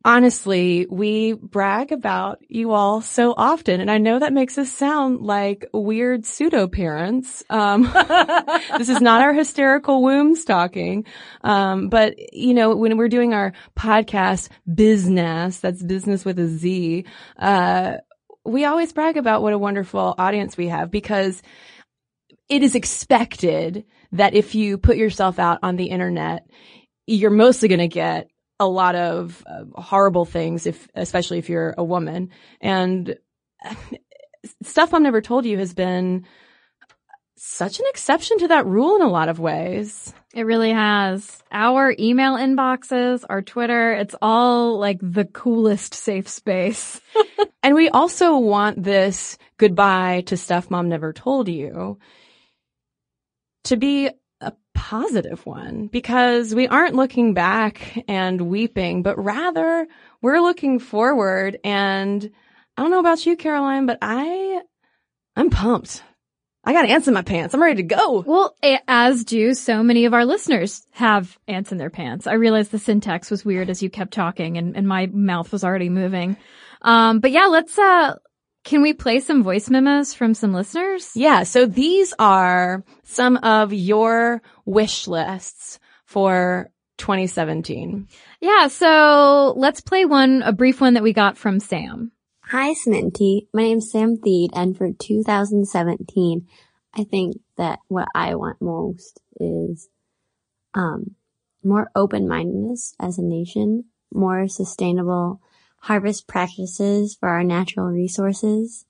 honestly, 0.07 0.87
we 0.89 1.33
brag 1.33 1.91
about 1.91 2.39
you 2.49 2.71
all 2.71 3.03
so 3.03 3.35
often. 3.37 3.81
And 3.81 3.91
I 3.91 3.99
know 3.99 4.21
that 4.21 4.33
makes 4.33 4.57
us 4.57 4.73
sound 4.73 5.21
like 5.21 5.69
weird 5.73 6.25
pseudo 6.25 6.69
parents. 6.69 7.43
Um, 7.51 7.83
this 8.79 8.89
is 8.89 9.01
not 9.01 9.21
our 9.21 9.35
hysterical 9.35 10.05
womb 10.05 10.37
stalking. 10.37 11.07
Um, 11.43 11.89
but 11.89 12.15
you 12.33 12.55
know, 12.55 12.77
when 12.77 12.97
we're 12.97 13.09
doing 13.09 13.35
our 13.35 13.53
podcast 13.77 14.49
business, 14.73 15.59
that's 15.59 15.83
business 15.83 16.25
with 16.25 16.39
a 16.39 16.47
Z, 16.47 17.05
uh, 17.39 17.97
we 18.45 18.65
always 18.65 18.93
brag 18.93 19.17
about 19.17 19.43
what 19.43 19.53
a 19.53 19.59
wonderful 19.59 20.15
audience 20.17 20.57
we 20.57 20.69
have 20.69 20.89
because 20.89 21.43
it 22.49 22.63
is 22.63 22.77
expected 22.77 23.85
that 24.13 24.35
if 24.35 24.55
you 24.55 24.79
put 24.79 24.97
yourself 24.97 25.41
out 25.41 25.59
on 25.65 25.75
the 25.75 25.87
internet, 25.87 26.47
you're 27.09 27.33
mostly 27.33 27.67
going 27.67 27.81
to 27.81 27.89
get 27.89 28.31
a 28.59 28.67
lot 28.67 28.95
of 28.95 29.45
uh, 29.47 29.65
horrible 29.81 30.25
things 30.25 30.67
if 30.67 30.89
especially 30.95 31.39
if 31.39 31.49
you're 31.49 31.75
a 31.77 31.85
woman. 31.85 32.31
And 32.61 33.17
stuff 34.63 34.93
mom 34.93 35.03
never 35.03 35.21
told 35.21 35.45
you 35.45 35.59
has 35.59 35.75
been 35.75 36.27
such 37.39 37.79
an 37.81 37.85
exception 37.91 38.39
to 38.39 38.49
that 38.49 38.67
rule 38.67 38.97
in 38.97 39.03
a 39.03 39.11
lot 39.11 39.29
of 39.29 39.39
ways. 39.39 40.15
It 40.35 40.43
really 40.45 40.73
has. 40.73 41.43
Our 41.53 41.95
email 41.99 42.37
inboxes 42.37 43.25
our 43.29 43.43
twitter 43.43 43.93
it's 43.93 44.15
all 44.23 44.79
like 44.79 44.99
the 45.03 45.25
coolest 45.25 45.95
safe 45.95 46.29
space. 46.29 47.01
And 47.67 47.75
we 47.75 47.89
also 47.89 48.39
want 48.39 48.81
this 48.81 49.39
goodbye 49.57 50.23
to 50.27 50.37
stuff 50.37 50.71
mom 50.71 50.89
never 50.89 51.13
told 51.13 51.49
you 51.49 51.99
to 53.65 53.77
be 53.77 54.11
positive 54.77 55.45
one 55.45 55.89
because 55.89 56.55
we 56.55 56.69
aren't 56.69 56.95
looking 56.95 57.35
back 57.35 57.99
and 58.07 58.43
weeping, 58.43 59.03
but 59.03 59.19
rather 59.19 59.89
we're 60.23 60.41
looking 60.41 60.79
forward. 60.79 61.59
And 61.65 62.31
I 62.77 62.83
don't 62.83 62.91
know 62.91 63.01
about 63.01 63.27
you, 63.27 63.37
Caroline, 63.37 63.87
but 63.87 63.99
I, 64.03 64.61
I'm 65.35 65.51
pumped. 65.51 66.03
I 66.63 66.73
got 66.73 66.85
ants 66.89 67.09
in 67.09 67.15
my 67.15 67.23
pants. 67.23 67.55
I'm 67.55 67.63
ready 67.63 67.83
to 67.83 67.95
go. 67.95 68.25
Well, 68.27 68.57
as 68.87 69.25
do 69.25 69.55
so 69.55 69.83
many 69.83 70.05
of 70.05 70.15
our 70.15 70.25
listeners 70.25 70.87
have 70.93 71.39
ants 71.49 71.73
in 71.73 71.79
their 71.79 71.91
pants. 71.91 72.27
I 72.27 72.35
realized 72.35 72.71
the 72.71 72.79
syntax 72.79 73.31
was 73.31 73.45
weird 73.45 73.71
as 73.71 73.83
you 73.83 73.89
kept 73.89 74.13
talking 74.13 74.59
and, 74.59 74.77
and 74.77 74.87
my 74.87 75.07
mouth 75.07 75.53
was 75.53 75.65
already 75.65 75.89
moving. 75.89 76.37
Um, 76.83 77.21
but 77.21 77.31
yeah, 77.31 77.47
let's, 77.47 77.79
uh, 77.79 78.17
can 78.67 78.83
we 78.83 78.93
play 78.93 79.21
some 79.21 79.45
voice 79.45 79.71
memos 79.71 80.13
from 80.13 80.35
some 80.35 80.53
listeners? 80.53 81.13
Yeah. 81.15 81.45
So 81.45 81.67
these 81.67 82.13
are 82.19 82.85
some 83.05 83.37
of 83.39 83.73
your 83.73 84.43
wish 84.65 85.07
lists 85.07 85.79
for 86.05 86.71
2017. 86.99 88.09
Yeah. 88.41 88.67
So 88.67 89.55
let's 89.57 89.81
play 89.81 90.05
one, 90.05 90.43
a 90.43 90.53
brief 90.53 90.81
one 90.81 90.95
that 90.95 91.05
we 91.05 91.13
got 91.13 91.39
from 91.39 91.61
Sam. 91.61 92.11
Hi, 92.43 92.75
Sminty. 92.75 93.47
My 93.55 93.63
name's 93.63 93.91
Sam 93.91 94.17
Theed, 94.17 94.51
and 94.53 94.77
for 94.77 94.93
2017, 94.93 96.47
I 96.95 97.05
think 97.05 97.37
that 97.57 97.79
what 97.89 98.09
I 98.15 98.35
want 98.35 98.61
most 98.61 99.21
is, 99.41 99.89
um, 100.75 101.15
more 101.65 101.91
open-mindedness 101.97 102.95
as 103.01 103.19
a 103.19 103.23
nation, 103.23 103.87
more 104.13 104.47
sustainable 104.47 105.41
harvest 105.81 106.27
practices 106.27 107.17
for 107.19 107.29
our 107.29 107.45
natural 107.45 107.87
resources. 107.87 108.85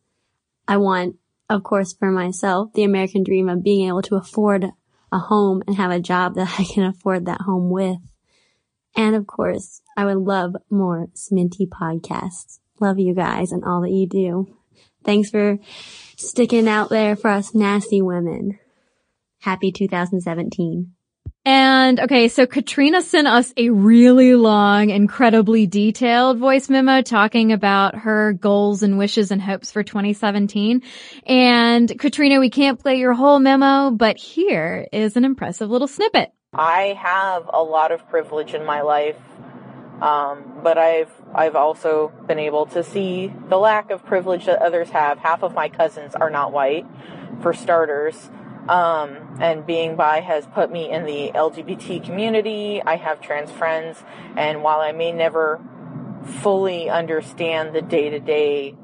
I 0.67 0.79
want, 0.79 1.17
of 1.49 1.63
course, 1.63 1.93
for 1.93 2.11
myself, 2.11 2.73
the 2.73 2.85
American 2.85 3.23
dream 3.23 3.49
of 3.49 3.63
being 3.63 3.89
able 3.89 4.03
to 4.03 4.17
afford 4.17 4.67
a 5.13 5.19
home 5.19 5.63
and 5.67 5.77
have 5.77 5.91
a 5.91 6.01
job 6.01 6.35
that 6.35 6.55
I 6.59 6.65
can 6.65 6.85
afford 6.85 7.27
that 7.27 7.43
home 7.43 7.71
with. 7.71 7.99
And 8.97 9.15
of 9.15 9.27
course, 9.27 9.83
I 9.97 10.07
would 10.07 10.19
love 10.19 10.57
more 10.71 11.09
Sminty 11.15 11.69
podcasts. 11.69 12.61
Love 12.81 12.99
you 12.99 13.15
guys 13.15 13.53
and 13.53 13.65
all 13.65 13.83
that 13.83 13.91
you 13.91 14.07
do. 14.07 14.57
Thanks 15.05 15.31
for 15.31 15.59
sticking 16.17 16.67
out 16.67 16.89
there 16.89 17.15
for 17.15 17.31
us 17.31 17.55
nasty 17.55 18.03
women. 18.03 18.59
Happy 19.41 19.71
2017. 19.71 20.96
And 21.47 22.01
okay, 22.01 22.27
so 22.27 22.45
Katrina 22.45 23.03
sent 23.03 23.29
us 23.29 23.55
a 23.57 23.71
really 23.71 24.35
long, 24.35 24.91
incredibly 24.91 25.69
detailed 25.69 26.39
voice 26.39 26.69
memo 26.69 27.03
talking 27.03 27.53
about 27.53 27.95
her 27.95 28.33
goals 28.33 28.83
and 28.83 28.99
wishes 28.99 29.31
and 29.31 29.41
hopes 29.41 29.71
for 29.71 29.85
2017. 29.85 30.83
And 31.25 31.99
Katrina, 32.01 32.41
we 32.41 32.51
can't 32.51 32.81
play 32.81 32.97
your 32.97 33.15
whole 33.15 33.39
memo, 33.39 33.93
but 33.93 34.17
here 34.17 34.89
is 34.93 35.17
an 35.17 35.25
impressive 35.25 35.71
little 35.71 35.87
snippet. 35.87 36.33
I 36.53 36.99
have 37.01 37.49
a 37.55 37.63
lot 37.63 37.93
of 37.93 38.09
privilege 38.09 38.53
in 38.53 38.65
my 38.65 38.81
life. 38.81 39.17
Um, 40.03 40.61
but 40.65 40.77
I've 40.77 41.13
I've 41.33 41.55
also 41.55 42.13
been 42.27 42.41
able 42.41 42.67
to 42.67 42.83
see 42.83 43.33
the 43.49 43.57
lack 43.57 43.91
of 43.93 44.05
privilege 44.05 44.47
that 44.47 44.61
others 44.61 44.91
have. 44.91 45.19
Half 45.19 45.45
of 45.45 45.55
my 45.55 45.69
cousins 45.69 46.17
are 46.17 46.29
not 46.29 46.53
white, 46.53 46.87
for 47.41 47.55
starters. 47.55 48.31
Um, 48.69 49.39
and 49.41 49.65
being 49.65 49.95
bi 49.95 50.21
has 50.21 50.47
put 50.47 50.73
me 50.73 50.91
in 50.91 51.05
the 51.05 51.31
LGBT 51.33 52.05
community. 52.05 52.83
I 52.83 52.97
have 52.97 53.21
trans 53.21 53.51
friends, 53.53 54.03
and 54.37 54.63
while 54.63 54.81
I 54.81 54.93
may 54.93 55.13
never 55.13 55.61
fully 56.43 56.91
understand 56.91 57.75
the 57.75 57.83
day 57.83 58.11
to 58.11 58.19
day 58.19 58.75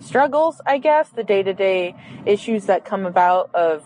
struggles, 0.00 0.60
I 0.66 0.78
guess, 0.78 1.08
the 1.10 1.24
day 1.24 1.42
to 1.42 1.54
day 1.54 1.94
issues 2.26 2.66
that 2.66 2.84
come 2.84 3.06
about 3.06 3.54
of 3.54 3.84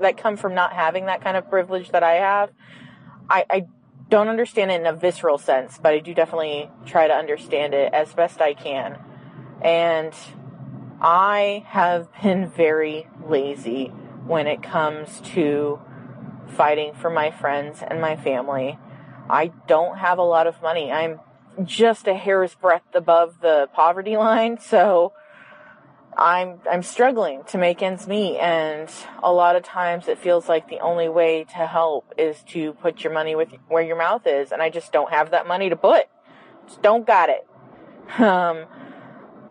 that 0.00 0.16
come 0.16 0.36
from 0.36 0.54
not 0.54 0.72
having 0.72 1.06
that 1.06 1.22
kind 1.22 1.36
of 1.36 1.48
privilege 1.48 1.90
that 1.90 2.02
I 2.02 2.14
have, 2.14 2.50
I, 3.30 3.44
I 3.48 3.66
don't 4.10 4.28
understand 4.28 4.70
it 4.70 4.80
in 4.80 4.86
a 4.86 4.92
visceral 4.92 5.38
sense, 5.38 5.78
but 5.78 5.94
I 5.94 6.00
do 6.00 6.12
definitely 6.12 6.70
try 6.84 7.08
to 7.08 7.14
understand 7.14 7.72
it 7.72 7.92
as 7.94 8.12
best 8.12 8.40
I 8.40 8.54
can. 8.54 8.98
And 9.62 10.12
I 11.04 11.66
have 11.66 12.08
been 12.22 12.48
very 12.48 13.06
lazy 13.28 13.88
when 14.24 14.46
it 14.46 14.62
comes 14.62 15.20
to 15.34 15.78
fighting 16.56 16.94
for 16.94 17.10
my 17.10 17.30
friends 17.30 17.80
and 17.86 18.00
my 18.00 18.16
family. 18.16 18.78
I 19.28 19.52
don't 19.68 19.98
have 19.98 20.16
a 20.16 20.22
lot 20.22 20.46
of 20.46 20.62
money. 20.62 20.90
I'm 20.90 21.20
just 21.62 22.08
a 22.08 22.14
hair's 22.14 22.54
breadth 22.54 22.94
above 22.94 23.42
the 23.42 23.68
poverty 23.74 24.16
line, 24.16 24.58
so 24.58 25.12
I'm 26.16 26.60
I'm 26.70 26.82
struggling 26.82 27.44
to 27.48 27.58
make 27.58 27.82
ends 27.82 28.06
meet 28.06 28.38
and 28.38 28.88
a 29.22 29.30
lot 29.30 29.56
of 29.56 29.62
times 29.62 30.08
it 30.08 30.16
feels 30.16 30.48
like 30.48 30.70
the 30.70 30.80
only 30.80 31.10
way 31.10 31.44
to 31.44 31.66
help 31.66 32.14
is 32.16 32.42
to 32.50 32.72
put 32.74 33.04
your 33.04 33.12
money 33.12 33.36
with 33.36 33.50
where 33.68 33.82
your 33.82 33.98
mouth 33.98 34.26
is 34.26 34.52
and 34.52 34.62
I 34.62 34.70
just 34.70 34.90
don't 34.90 35.10
have 35.10 35.32
that 35.32 35.46
money 35.46 35.68
to 35.68 35.76
put. 35.76 36.06
Just 36.66 36.80
don't 36.80 37.06
got 37.06 37.28
it. 37.28 37.46
Um 38.18 38.66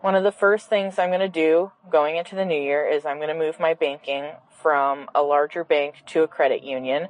one 0.04 0.14
of 0.14 0.22
the 0.22 0.30
first 0.30 0.68
things 0.68 0.98
I'm 0.98 1.08
going 1.08 1.20
to 1.20 1.30
do 1.30 1.72
going 1.90 2.16
into 2.16 2.34
the 2.34 2.44
new 2.44 2.60
year 2.60 2.86
is 2.86 3.06
I'm 3.06 3.16
going 3.16 3.30
to 3.30 3.34
move 3.34 3.58
my 3.58 3.72
banking 3.72 4.32
from 4.60 5.08
a 5.14 5.22
larger 5.22 5.64
bank 5.64 5.94
to 6.08 6.22
a 6.22 6.28
credit 6.28 6.62
union 6.62 7.08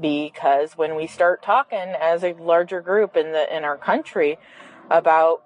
because 0.00 0.74
when 0.74 0.94
we 0.94 1.08
start 1.08 1.42
talking 1.42 1.92
as 2.00 2.22
a 2.22 2.34
larger 2.34 2.80
group 2.80 3.16
in 3.16 3.32
the 3.32 3.56
in 3.56 3.64
our 3.64 3.76
country 3.76 4.38
about 4.92 5.42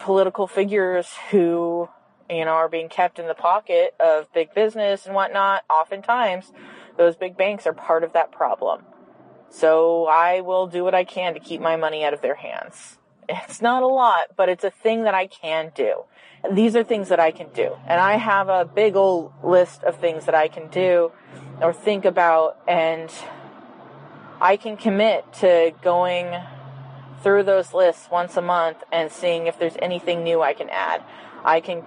political 0.00 0.48
figures 0.48 1.14
who 1.30 1.88
you 2.28 2.44
know, 2.44 2.50
are 2.50 2.68
being 2.68 2.88
kept 2.88 3.20
in 3.20 3.28
the 3.28 3.34
pocket 3.34 3.94
of 4.00 4.26
big 4.32 4.52
business 4.52 5.06
and 5.06 5.14
whatnot, 5.14 5.62
oftentimes 5.70 6.52
those 6.96 7.14
big 7.14 7.36
banks 7.36 7.64
are 7.64 7.72
part 7.72 8.02
of 8.02 8.12
that 8.14 8.32
problem. 8.32 8.82
So 9.50 10.06
I 10.06 10.40
will 10.40 10.66
do 10.66 10.82
what 10.82 10.96
I 10.96 11.04
can 11.04 11.34
to 11.34 11.38
keep 11.38 11.60
my 11.60 11.76
money 11.76 12.04
out 12.04 12.12
of 12.12 12.22
their 12.22 12.34
hands. 12.34 12.96
It's 13.30 13.62
not 13.62 13.82
a 13.82 13.86
lot, 13.86 14.36
but 14.36 14.48
it's 14.48 14.64
a 14.64 14.70
thing 14.70 15.04
that 15.04 15.14
I 15.14 15.26
can 15.26 15.72
do. 15.74 16.04
These 16.52 16.74
are 16.74 16.82
things 16.82 17.08
that 17.08 17.20
I 17.20 17.30
can 17.30 17.48
do. 17.52 17.76
And 17.86 18.00
I 18.00 18.16
have 18.16 18.48
a 18.48 18.64
big 18.64 18.96
old 18.96 19.32
list 19.44 19.82
of 19.84 19.96
things 19.96 20.24
that 20.24 20.34
I 20.34 20.48
can 20.48 20.68
do 20.68 21.12
or 21.60 21.72
think 21.72 22.04
about 22.04 22.58
and 22.66 23.10
I 24.40 24.56
can 24.56 24.76
commit 24.76 25.30
to 25.34 25.72
going 25.82 26.34
through 27.22 27.42
those 27.42 27.74
lists 27.74 28.08
once 28.10 28.36
a 28.36 28.42
month 28.42 28.78
and 28.90 29.12
seeing 29.12 29.46
if 29.46 29.58
there's 29.58 29.76
anything 29.82 30.24
new 30.24 30.40
I 30.40 30.54
can 30.54 30.70
add. 30.70 31.02
I 31.44 31.60
can 31.60 31.84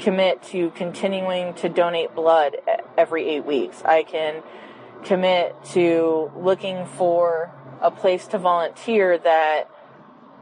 commit 0.00 0.42
to 0.42 0.70
continuing 0.70 1.54
to 1.54 1.68
donate 1.68 2.14
blood 2.14 2.56
every 2.98 3.28
eight 3.28 3.46
weeks. 3.46 3.82
I 3.84 4.02
can 4.02 4.42
commit 5.04 5.54
to 5.72 6.32
looking 6.36 6.86
for 6.86 7.52
a 7.80 7.90
place 7.90 8.26
to 8.28 8.38
volunteer 8.38 9.18
that 9.18 9.68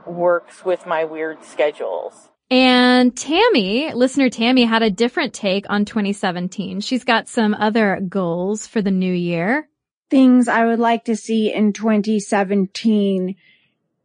works 0.07 0.65
with 0.65 0.87
my 0.87 1.05
weird 1.05 1.45
schedules. 1.45 2.29
And 2.51 3.17
Tammy, 3.17 3.93
listener 3.95 4.29
Tammy 4.29 4.65
had 4.65 4.83
a 4.83 4.91
different 4.91 5.33
take 5.33 5.71
on 5.71 5.85
2017. 5.85 6.81
She's 6.81 7.05
got 7.05 7.29
some 7.29 7.55
other 7.55 8.01
goals 8.09 8.67
for 8.67 8.83
the 8.83 8.91
new 8.91 9.13
year. 9.13 9.69
Things 10.11 10.49
I 10.49 10.67
would 10.67 10.81
like 10.81 11.05
to 11.05 11.15
see 11.15 11.53
in 11.53 11.73
2017 11.73 13.37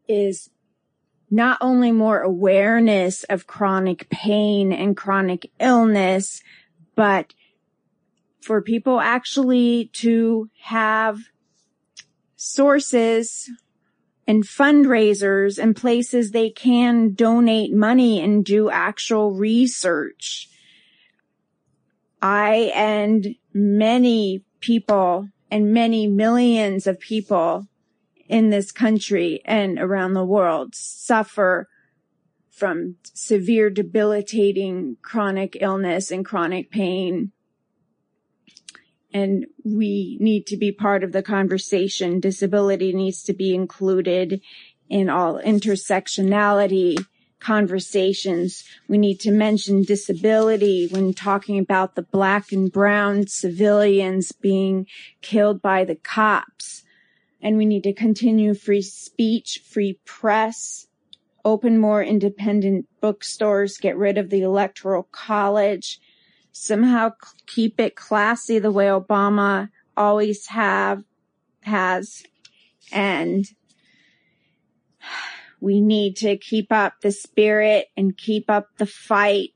is 0.08 0.52
not 1.32 1.58
only 1.60 1.92
more 1.92 2.22
awareness 2.22 3.24
of 3.24 3.48
chronic 3.48 4.10
pain 4.10 4.72
and 4.72 4.96
chronic 4.96 5.50
illness, 5.60 6.44
but 6.96 7.34
for 8.42 8.62
people 8.62 9.00
actually 9.00 9.90
to 9.94 10.50
have 10.62 11.18
sources 12.36 13.50
and 14.28 14.44
fundraisers 14.44 15.62
and 15.62 15.76
places 15.76 16.32
they 16.32 16.50
can 16.50 17.14
donate 17.14 17.74
money 17.74 18.20
and 18.22 18.44
do 18.44 18.70
actual 18.70 19.32
research. 19.32 20.50
I 22.22 22.72
and 22.74 23.36
many 23.54 24.44
people 24.60 25.30
and 25.52 25.74
many 25.74 26.08
millions 26.08 26.88
of 26.88 27.00
people 27.00 27.68
in 28.28 28.50
this 28.50 28.72
country 28.72 29.42
and 29.46 29.78
around 29.78 30.14
the 30.14 30.26
world 30.26 30.74
suffer 30.74 31.68
from 32.50 32.96
severe 33.14 33.70
debilitating 33.70 34.98
chronic 35.02 35.58
illness 35.60 36.10
and 36.10 36.26
chronic 36.26 36.72
pain. 36.72 37.32
And 39.16 39.46
we 39.64 40.18
need 40.20 40.46
to 40.48 40.58
be 40.58 40.74
part 40.74 41.02
of 41.02 41.14
the 41.14 41.24
conversation. 41.24 42.20
Disability 42.20 42.92
needs 42.92 43.24
to 43.24 43.34
be 43.34 43.56
included 43.56 44.42
in 44.90 45.10
all 45.10 45.40
intersectionality 45.40 46.98
conversations. 47.40 48.66
We 48.90 48.98
need 48.98 49.22
to 49.22 49.32
mention 49.32 49.84
disability 49.84 50.90
when 50.92 51.14
talking 51.14 51.60
about 51.60 51.96
the 51.96 52.02
black 52.02 52.52
and 52.52 52.70
brown 52.70 53.28
civilians 53.28 54.34
being 54.34 54.86
killed 55.22 55.62
by 55.62 55.86
the 55.86 55.96
cops 55.96 56.84
and 57.42 57.56
we 57.56 57.66
need 57.66 57.84
to 57.84 57.94
continue 57.94 58.54
free 58.54 58.82
speech, 58.82 59.62
free 59.64 60.00
press, 60.04 60.88
open 61.46 61.78
more 61.78 62.04
independent 62.04 62.88
bookstores, 63.00 63.78
get 63.78 63.96
rid 63.96 64.18
of 64.18 64.30
the 64.30 64.42
electoral 64.42 65.08
college, 65.12 66.02
somehow 66.56 67.12
keep 67.48 67.80
it 67.82 67.96
classy 67.96 68.60
the 68.60 68.72
way 68.72 68.86
Obama 68.86 69.70
always 69.98 70.48
have, 70.48 71.04
has, 71.62 72.24
and 72.94 73.46
we 75.60 75.82
need 75.82 76.16
to 76.16 76.38
keep 76.38 76.72
up 76.72 77.02
the 77.02 77.12
spirit 77.12 77.88
and 77.98 78.18
keep 78.18 78.50
up 78.50 78.70
the 78.78 78.86
fight 78.86 79.50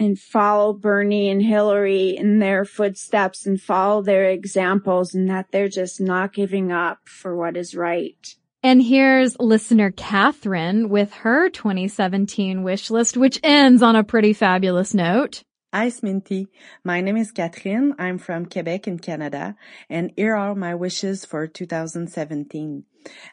and 0.00 0.18
follow 0.18 0.72
Bernie 0.72 1.28
and 1.30 1.42
Hillary 1.42 2.16
in 2.16 2.40
their 2.40 2.64
footsteps 2.64 3.46
and 3.46 3.60
follow 3.60 4.02
their 4.02 4.30
examples 4.30 5.14
and 5.14 5.30
that 5.30 5.52
they're 5.52 5.68
just 5.68 6.00
not 6.00 6.32
giving 6.32 6.72
up 6.72 6.98
for 7.04 7.36
what 7.36 7.56
is 7.56 7.74
right. 7.74 8.34
And 8.64 8.82
here's 8.82 9.38
listener 9.38 9.92
Catherine 9.92 10.88
with 10.88 11.12
her 11.14 11.48
2017 11.48 12.64
wish 12.64 12.90
list, 12.90 13.16
which 13.16 13.38
ends 13.44 13.82
on 13.82 13.94
a 13.94 14.02
pretty 14.02 14.32
fabulous 14.32 14.92
note. 14.94 15.42
Hi, 15.70 15.88
Sminty. 15.88 16.48
My 16.82 17.02
name 17.02 17.18
is 17.18 17.30
Catherine. 17.30 17.94
I'm 17.98 18.16
from 18.16 18.46
Quebec 18.46 18.88
in 18.88 18.98
Canada, 18.98 19.54
and 19.90 20.12
here 20.16 20.34
are 20.34 20.54
my 20.54 20.74
wishes 20.74 21.26
for 21.26 21.46
2017. 21.46 22.84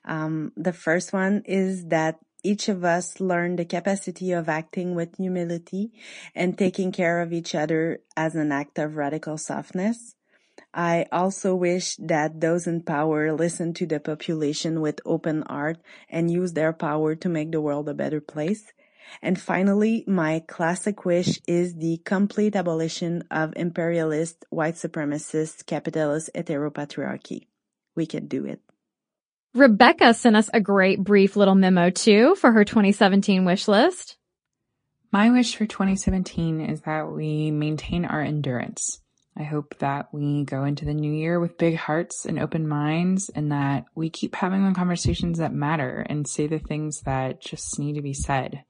Um, 0.03 0.51
the 0.57 0.73
first 0.73 1.13
one 1.13 1.43
is 1.45 1.85
that 1.85 2.19
each 2.43 2.67
of 2.67 2.83
us 2.83 3.21
learn 3.21 3.55
the 3.55 3.63
capacity 3.63 4.33
of 4.33 4.49
acting 4.49 4.95
with 4.95 5.15
humility 5.15 5.93
and 6.35 6.57
taking 6.57 6.91
care 6.91 7.21
of 7.21 7.31
each 7.31 7.55
other 7.55 8.01
as 8.17 8.35
an 8.35 8.51
act 8.51 8.77
of 8.79 8.97
radical 8.97 9.37
softness. 9.37 10.15
I 10.73 11.05
also 11.13 11.55
wish 11.55 11.95
that 11.99 12.41
those 12.41 12.67
in 12.67 12.81
power 12.81 13.31
listen 13.31 13.73
to 13.75 13.85
the 13.85 14.01
population 14.01 14.81
with 14.81 14.99
open 15.05 15.43
heart 15.43 15.77
and 16.09 16.29
use 16.29 16.51
their 16.51 16.73
power 16.73 17.15
to 17.15 17.29
make 17.29 17.53
the 17.53 17.61
world 17.61 17.87
a 17.87 17.93
better 17.93 18.19
place. 18.19 18.73
And 19.21 19.39
finally, 19.39 20.03
my 20.07 20.43
classic 20.47 21.05
wish 21.05 21.39
is 21.47 21.75
the 21.75 21.97
complete 22.05 22.55
abolition 22.55 23.23
of 23.31 23.53
imperialist, 23.55 24.45
white 24.49 24.75
supremacist, 24.75 25.65
capitalist 25.65 26.29
heteropatriarchy. 26.35 27.47
We 27.95 28.05
can 28.05 28.27
do 28.27 28.45
it. 28.45 28.61
Rebecca 29.53 30.13
sent 30.13 30.35
us 30.35 30.49
a 30.53 30.59
great 30.59 31.01
brief 31.01 31.35
little 31.37 31.55
memo 31.55 31.89
too 31.89 32.35
for 32.35 32.51
her 32.51 32.65
2017 32.65 33.45
wish 33.45 33.67
list. 33.67 34.17
My 35.11 35.29
wish 35.29 35.55
for 35.55 35.65
2017 35.65 36.59
is 36.59 36.81
that 36.81 37.09
we 37.09 37.51
maintain 37.51 38.03
our 38.03 38.21
endurance. 38.21 38.99
I 39.37 39.43
hope 39.43 39.77
that 39.79 40.13
we 40.13 40.43
go 40.43 40.63
into 40.63 40.85
the 40.85 40.93
new 40.93 41.11
year 41.13 41.39
with 41.39 41.57
big 41.57 41.75
hearts 41.75 42.25
and 42.25 42.39
open 42.39 42.67
minds 42.67 43.29
and 43.29 43.51
that 43.51 43.85
we 43.95 44.09
keep 44.09 44.35
having 44.35 44.67
the 44.67 44.73
conversations 44.73 45.39
that 45.39 45.53
matter 45.53 46.05
and 46.09 46.27
say 46.27 46.47
the 46.47 46.59
things 46.59 47.01
that 47.01 47.41
just 47.41 47.79
need 47.79 47.93
to 47.93 48.01
be 48.01 48.13
said. 48.13 48.63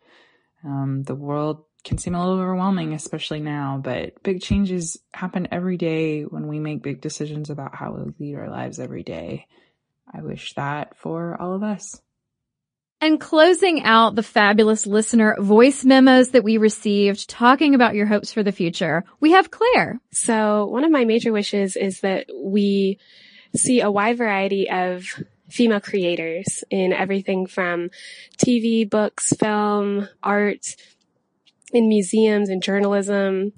Um, 0.65 1.03
the 1.03 1.15
world 1.15 1.63
can 1.83 1.97
seem 1.99 2.15
a 2.15 2.19
little 2.19 2.41
overwhelming, 2.41 2.93
especially 2.93 3.39
now, 3.39 3.79
but 3.81 4.21
big 4.23 4.41
changes 4.41 4.97
happen 5.13 5.47
every 5.51 5.77
day 5.77 6.23
when 6.23 6.47
we 6.47 6.59
make 6.59 6.81
big 6.81 6.99
decisions 6.99 7.49
about 7.49 7.75
how 7.75 7.93
we 7.93 8.11
lead 8.19 8.35
our 8.35 8.49
lives 8.49 8.79
every 8.79 9.03
day. 9.03 9.45
I 10.11 10.21
wish 10.21 10.53
that 10.55 10.97
for 10.97 11.39
all 11.39 11.53
of 11.53 11.63
us. 11.63 12.01
And 13.01 13.19
closing 13.19 13.83
out 13.83 14.15
the 14.15 14.23
fabulous 14.23 14.87
listener 14.87 15.35
voice 15.39 15.85
memos 15.85 16.29
that 16.29 16.43
we 16.43 16.57
received 16.57 17.29
talking 17.29 17.75
about 17.75 17.93
your 17.93 18.07
hopes 18.07 18.33
for 18.33 18.41
the 18.41 18.51
future, 18.51 19.03
we 19.19 19.31
have 19.31 19.51
Claire. 19.51 19.99
So 20.11 20.65
one 20.65 20.83
of 20.83 20.91
my 20.91 21.05
major 21.05 21.31
wishes 21.31 21.75
is 21.75 21.99
that 21.99 22.27
we 22.33 22.97
see 23.55 23.81
a 23.81 23.91
wide 23.91 24.17
variety 24.17 24.69
of 24.69 25.05
female 25.55 25.79
creators 25.79 26.63
in 26.69 26.91
everything 26.91 27.47
from 27.47 27.89
TV, 28.37 28.87
books, 28.87 29.33
film, 29.39 30.07
art, 30.21 30.75
in 31.71 31.87
museums 31.87 32.49
and 32.49 32.61
journalism, 32.61 33.53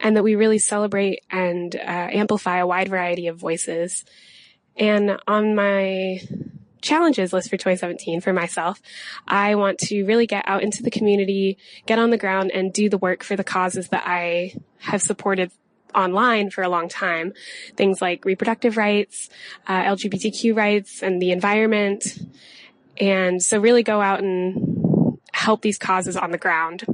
and 0.00 0.16
that 0.16 0.22
we 0.22 0.34
really 0.34 0.58
celebrate 0.58 1.22
and 1.30 1.76
uh, 1.76 2.08
amplify 2.10 2.58
a 2.58 2.66
wide 2.66 2.88
variety 2.88 3.26
of 3.26 3.36
voices 3.36 4.04
and 4.76 5.18
on 5.26 5.54
my 5.54 6.20
challenges 6.80 7.32
list 7.32 7.50
for 7.50 7.56
2017 7.56 8.20
for 8.20 8.32
myself. 8.32 8.80
I 9.28 9.54
want 9.54 9.78
to 9.80 10.04
really 10.04 10.26
get 10.26 10.44
out 10.46 10.62
into 10.62 10.82
the 10.82 10.90
community, 10.90 11.58
get 11.86 11.98
on 11.98 12.10
the 12.10 12.16
ground 12.16 12.50
and 12.52 12.72
do 12.72 12.88
the 12.88 12.98
work 12.98 13.22
for 13.22 13.36
the 13.36 13.44
causes 13.44 13.88
that 13.88 14.04
I 14.06 14.54
have 14.78 15.02
supported 15.02 15.50
online 15.94 16.50
for 16.50 16.62
a 16.62 16.68
long 16.68 16.88
time. 16.88 17.32
Things 17.76 18.00
like 18.00 18.24
reproductive 18.24 18.76
rights, 18.76 19.28
uh, 19.66 19.82
LGBTQ 19.82 20.56
rights 20.56 21.02
and 21.02 21.20
the 21.20 21.32
environment. 21.32 22.18
And 22.98 23.42
so 23.42 23.58
really 23.58 23.82
go 23.82 24.00
out 24.00 24.20
and 24.20 25.18
help 25.32 25.62
these 25.62 25.78
causes 25.78 26.16
on 26.16 26.30
the 26.30 26.38
ground. 26.38 26.84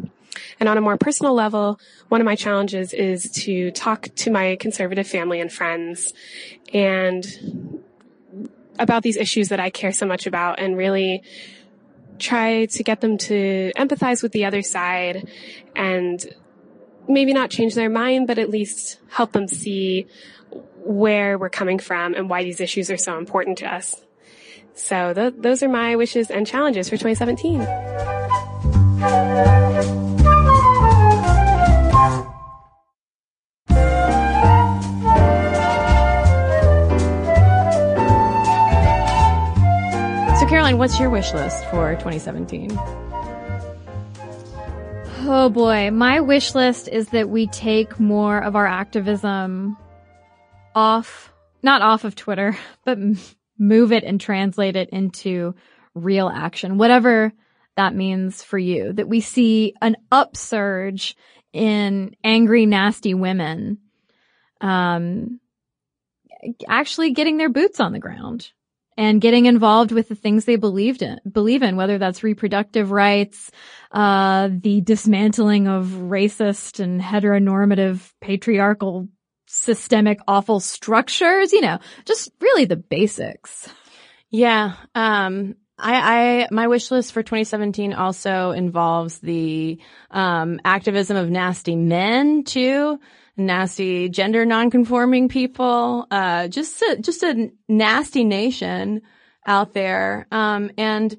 And 0.60 0.68
on 0.68 0.78
a 0.78 0.80
more 0.80 0.96
personal 0.96 1.34
level, 1.34 1.80
one 2.08 2.20
of 2.20 2.24
my 2.24 2.36
challenges 2.36 2.92
is 2.92 3.30
to 3.44 3.70
talk 3.72 4.08
to 4.16 4.30
my 4.30 4.56
conservative 4.56 5.06
family 5.06 5.40
and 5.40 5.52
friends 5.52 6.12
and 6.72 7.26
about 8.78 9.02
these 9.02 9.16
issues 9.16 9.48
that 9.48 9.60
I 9.60 9.70
care 9.70 9.92
so 9.92 10.06
much 10.06 10.26
about 10.26 10.58
and 10.58 10.76
really 10.76 11.22
try 12.18 12.66
to 12.66 12.82
get 12.82 13.00
them 13.00 13.18
to 13.18 13.72
empathize 13.76 14.22
with 14.22 14.32
the 14.32 14.44
other 14.44 14.62
side 14.62 15.28
and 15.74 16.24
maybe 17.08 17.32
not 17.32 17.50
change 17.50 17.74
their 17.74 17.90
mind, 17.90 18.26
but 18.26 18.38
at 18.38 18.50
least 18.50 18.98
help 19.08 19.32
them 19.32 19.48
see 19.48 20.06
where 20.84 21.38
we're 21.38 21.50
coming 21.50 21.78
from 21.78 22.14
and 22.14 22.30
why 22.30 22.44
these 22.44 22.60
issues 22.60 22.90
are 22.90 22.96
so 22.96 23.18
important 23.18 23.58
to 23.58 23.66
us. 23.66 23.94
So 24.74 25.14
th- 25.14 25.34
those 25.38 25.62
are 25.62 25.68
my 25.68 25.96
wishes 25.96 26.30
and 26.30 26.46
challenges 26.46 26.88
for 26.88 26.96
2017. 26.96 27.62
So, 40.38 40.46
Caroline, 40.46 40.76
what's 40.78 41.00
your 41.00 41.08
wish 41.08 41.32
list 41.32 41.64
for 41.70 41.94
2017? 41.94 43.05
Oh 45.28 45.50
boy, 45.50 45.90
my 45.90 46.20
wish 46.20 46.54
list 46.54 46.86
is 46.86 47.08
that 47.08 47.28
we 47.28 47.48
take 47.48 47.98
more 47.98 48.38
of 48.38 48.54
our 48.54 48.64
activism 48.64 49.76
off, 50.72 51.32
not 51.64 51.82
off 51.82 52.04
of 52.04 52.14
Twitter, 52.14 52.56
but 52.84 52.96
move 53.58 53.90
it 53.90 54.04
and 54.04 54.20
translate 54.20 54.76
it 54.76 54.90
into 54.90 55.56
real 55.94 56.28
action, 56.28 56.78
whatever 56.78 57.32
that 57.76 57.92
means 57.92 58.44
for 58.44 58.56
you. 58.56 58.92
That 58.92 59.08
we 59.08 59.20
see 59.20 59.74
an 59.82 59.96
upsurge 60.12 61.16
in 61.52 62.14
angry, 62.22 62.64
nasty 62.64 63.12
women, 63.12 63.78
um, 64.60 65.40
actually 66.68 67.10
getting 67.14 67.36
their 67.36 67.48
boots 67.48 67.80
on 67.80 67.92
the 67.92 67.98
ground 67.98 68.52
and 68.96 69.20
getting 69.20 69.46
involved 69.46 69.92
with 69.92 70.08
the 70.08 70.14
things 70.14 70.44
they 70.44 70.56
believed 70.56 71.02
in, 71.02 71.20
believe 71.30 71.62
in, 71.62 71.76
whether 71.76 71.98
that's 71.98 72.22
reproductive 72.22 72.90
rights, 72.90 73.50
uh, 73.92 74.48
the 74.50 74.80
dismantling 74.80 75.68
of 75.68 75.86
racist 75.86 76.80
and 76.80 77.00
heteronormative 77.00 78.10
patriarchal 78.20 79.08
systemic 79.46 80.18
awful 80.26 80.60
structures, 80.60 81.52
you 81.52 81.60
know, 81.60 81.78
just 82.04 82.30
really 82.40 82.64
the 82.64 82.76
basics. 82.76 83.68
Yeah. 84.30 84.74
Um, 84.94 85.54
I, 85.78 86.40
I, 86.42 86.48
my 86.50 86.68
wish 86.68 86.90
list 86.90 87.12
for 87.12 87.22
2017 87.22 87.92
also 87.92 88.50
involves 88.50 89.18
the, 89.18 89.78
um, 90.10 90.58
activism 90.64 91.16
of 91.16 91.30
nasty 91.30 91.76
men 91.76 92.44
too 92.44 92.98
nasty 93.36 94.08
gender 94.08 94.44
nonconforming 94.44 95.28
people, 95.28 96.06
uh, 96.10 96.48
just 96.48 96.80
a, 96.82 96.98
just 97.00 97.22
a 97.22 97.50
nasty 97.68 98.24
nation 98.24 99.02
out 99.46 99.74
there. 99.74 100.26
Um, 100.30 100.70
and 100.78 101.16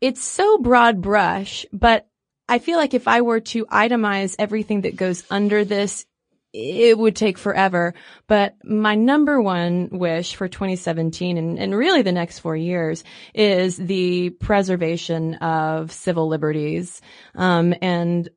it's 0.00 0.22
so 0.22 0.58
broad 0.58 1.00
brush, 1.00 1.66
but 1.72 2.06
I 2.48 2.58
feel 2.58 2.78
like 2.78 2.94
if 2.94 3.08
I 3.08 3.22
were 3.22 3.40
to 3.40 3.64
itemize 3.66 4.36
everything 4.38 4.82
that 4.82 4.96
goes 4.96 5.24
under 5.30 5.64
this, 5.64 6.04
it 6.52 6.96
would 6.96 7.16
take 7.16 7.36
forever. 7.36 7.94
But 8.28 8.54
my 8.62 8.94
number 8.94 9.40
one 9.40 9.88
wish 9.90 10.36
for 10.36 10.46
2017 10.46 11.36
and, 11.36 11.58
and 11.58 11.74
really 11.74 12.02
the 12.02 12.12
next 12.12 12.38
four 12.38 12.56
years 12.56 13.02
is 13.34 13.76
the 13.76 14.30
preservation 14.30 15.34
of 15.36 15.90
civil 15.90 16.28
liberties, 16.28 17.00
um, 17.34 17.74
and 17.82 18.28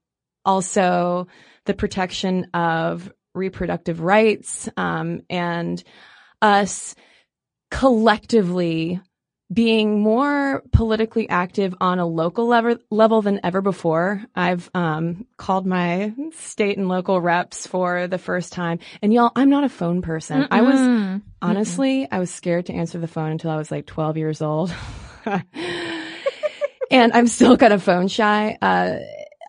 also 0.43 1.27
the 1.65 1.73
protection 1.75 2.47
of 2.53 3.11
reproductive 3.37 4.01
rights, 4.01 4.67
um, 4.75 5.21
and 5.29 5.83
us 6.41 6.95
collectively 7.71 8.99
being 9.51 10.01
more 10.01 10.61
politically 10.73 11.29
active 11.29 11.73
on 11.79 11.99
a 11.99 12.05
local 12.05 12.47
level, 12.47 12.77
level 12.91 13.21
than 13.21 13.39
ever 13.45 13.61
before. 13.61 14.21
I've 14.35 14.69
um, 14.73 15.25
called 15.37 15.65
my 15.65 16.13
state 16.33 16.77
and 16.77 16.89
local 16.89 17.21
reps 17.21 17.65
for 17.65 18.07
the 18.07 18.17
first 18.17 18.51
time. 18.51 18.79
And 19.01 19.13
y'all, 19.13 19.31
I'm 19.35 19.49
not 19.49 19.63
a 19.63 19.69
phone 19.69 20.01
person. 20.01 20.41
Mm-mm. 20.41 20.47
I 20.51 20.61
was 20.61 21.21
honestly, 21.41 22.01
Mm-mm. 22.01 22.09
I 22.11 22.19
was 22.19 22.29
scared 22.29 22.65
to 22.65 22.73
answer 22.73 22.97
the 22.97 23.07
phone 23.07 23.31
until 23.31 23.51
I 23.51 23.57
was 23.57 23.71
like 23.71 23.85
12 23.85 24.17
years 24.17 24.41
old. 24.41 24.73
and 26.91 27.13
I'm 27.13 27.27
still 27.27 27.57
kind 27.57 27.71
of 27.71 27.81
phone 27.83 28.09
shy. 28.09 28.57
Uh, 28.61 28.97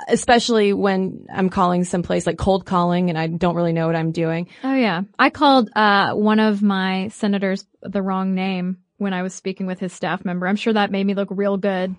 especially 0.09 0.73
when 0.73 1.27
I'm 1.33 1.51
calling 1.51 1.85
someplace 1.85 2.27
like 2.27 2.38
cold 2.38 2.64
calling 2.64 3.11
and 3.11 3.18
I 3.18 3.27
don't 3.27 3.55
really 3.55 3.73
know 3.73 3.87
what 3.87 3.97
I'm 3.97 4.12
doing. 4.12 4.49
Oh 4.64 4.75
yeah. 4.75 5.03
I 5.18 5.31
called, 5.31 5.71
uh, 5.77 6.14
one 6.14 6.40
of 6.40 6.62
my 6.62 7.09
senators 7.09 7.66
the 7.83 8.03
wrong 8.03 8.35
name 8.35 8.79
when 8.97 9.12
I 9.12 9.23
was 9.23 9.35
speaking 9.35 9.66
with 9.66 9.79
his 9.79 9.92
staff 9.92 10.25
member. 10.25 10.47
I'm 10.47 10.57
sure 10.57 10.73
that 10.73 10.90
made 10.90 11.07
me 11.07 11.14
look 11.14 11.29
real 11.31 11.57
good. 11.57 11.94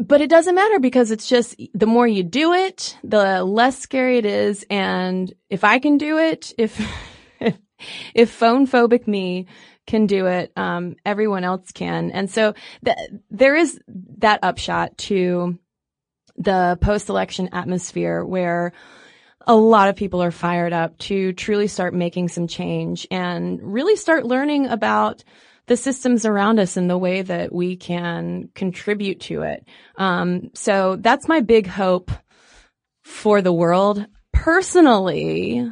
But 0.00 0.20
it 0.20 0.30
doesn't 0.30 0.54
matter 0.54 0.78
because 0.78 1.10
it's 1.10 1.28
just 1.28 1.60
the 1.74 1.86
more 1.86 2.06
you 2.06 2.22
do 2.22 2.52
it, 2.52 2.96
the 3.02 3.42
less 3.44 3.78
scary 3.78 4.18
it 4.18 4.26
is. 4.26 4.64
And 4.70 5.32
if 5.48 5.64
I 5.64 5.78
can 5.80 5.98
do 5.98 6.18
it, 6.18 6.52
if, 6.56 6.80
if, 7.40 7.58
if 8.14 8.30
phone 8.30 8.66
phobic 8.66 9.06
me 9.06 9.46
can 9.86 10.06
do 10.06 10.26
it, 10.26 10.52
um, 10.56 10.94
everyone 11.04 11.42
else 11.42 11.72
can. 11.72 12.12
And 12.12 12.30
so 12.30 12.54
th- 12.84 12.96
there 13.30 13.56
is 13.56 13.80
that 14.18 14.40
upshot 14.42 14.96
to 14.98 15.58
the 16.40 16.78
post-election 16.80 17.50
atmosphere 17.52 18.24
where 18.24 18.72
a 19.46 19.54
lot 19.54 19.88
of 19.88 19.96
people 19.96 20.22
are 20.22 20.30
fired 20.30 20.72
up 20.72 20.96
to 20.98 21.32
truly 21.34 21.68
start 21.68 21.94
making 21.94 22.28
some 22.28 22.46
change 22.46 23.06
and 23.10 23.60
really 23.62 23.96
start 23.96 24.24
learning 24.24 24.66
about 24.66 25.22
the 25.66 25.76
systems 25.76 26.24
around 26.24 26.58
us 26.58 26.76
and 26.76 26.90
the 26.90 26.98
way 26.98 27.22
that 27.22 27.52
we 27.54 27.76
can 27.76 28.48
contribute 28.54 29.20
to 29.20 29.42
it. 29.42 29.66
Um, 29.96 30.50
so 30.54 30.96
that's 30.96 31.28
my 31.28 31.40
big 31.40 31.66
hope 31.66 32.10
for 33.04 33.42
the 33.42 33.52
world. 33.52 34.04
Personally, 34.32 35.70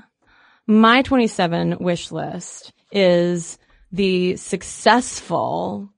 my 0.66 1.02
27 1.02 1.78
wish 1.81 2.12
list 2.12 2.72
is 2.92 3.59
the 3.90 4.37
successful 4.37 5.90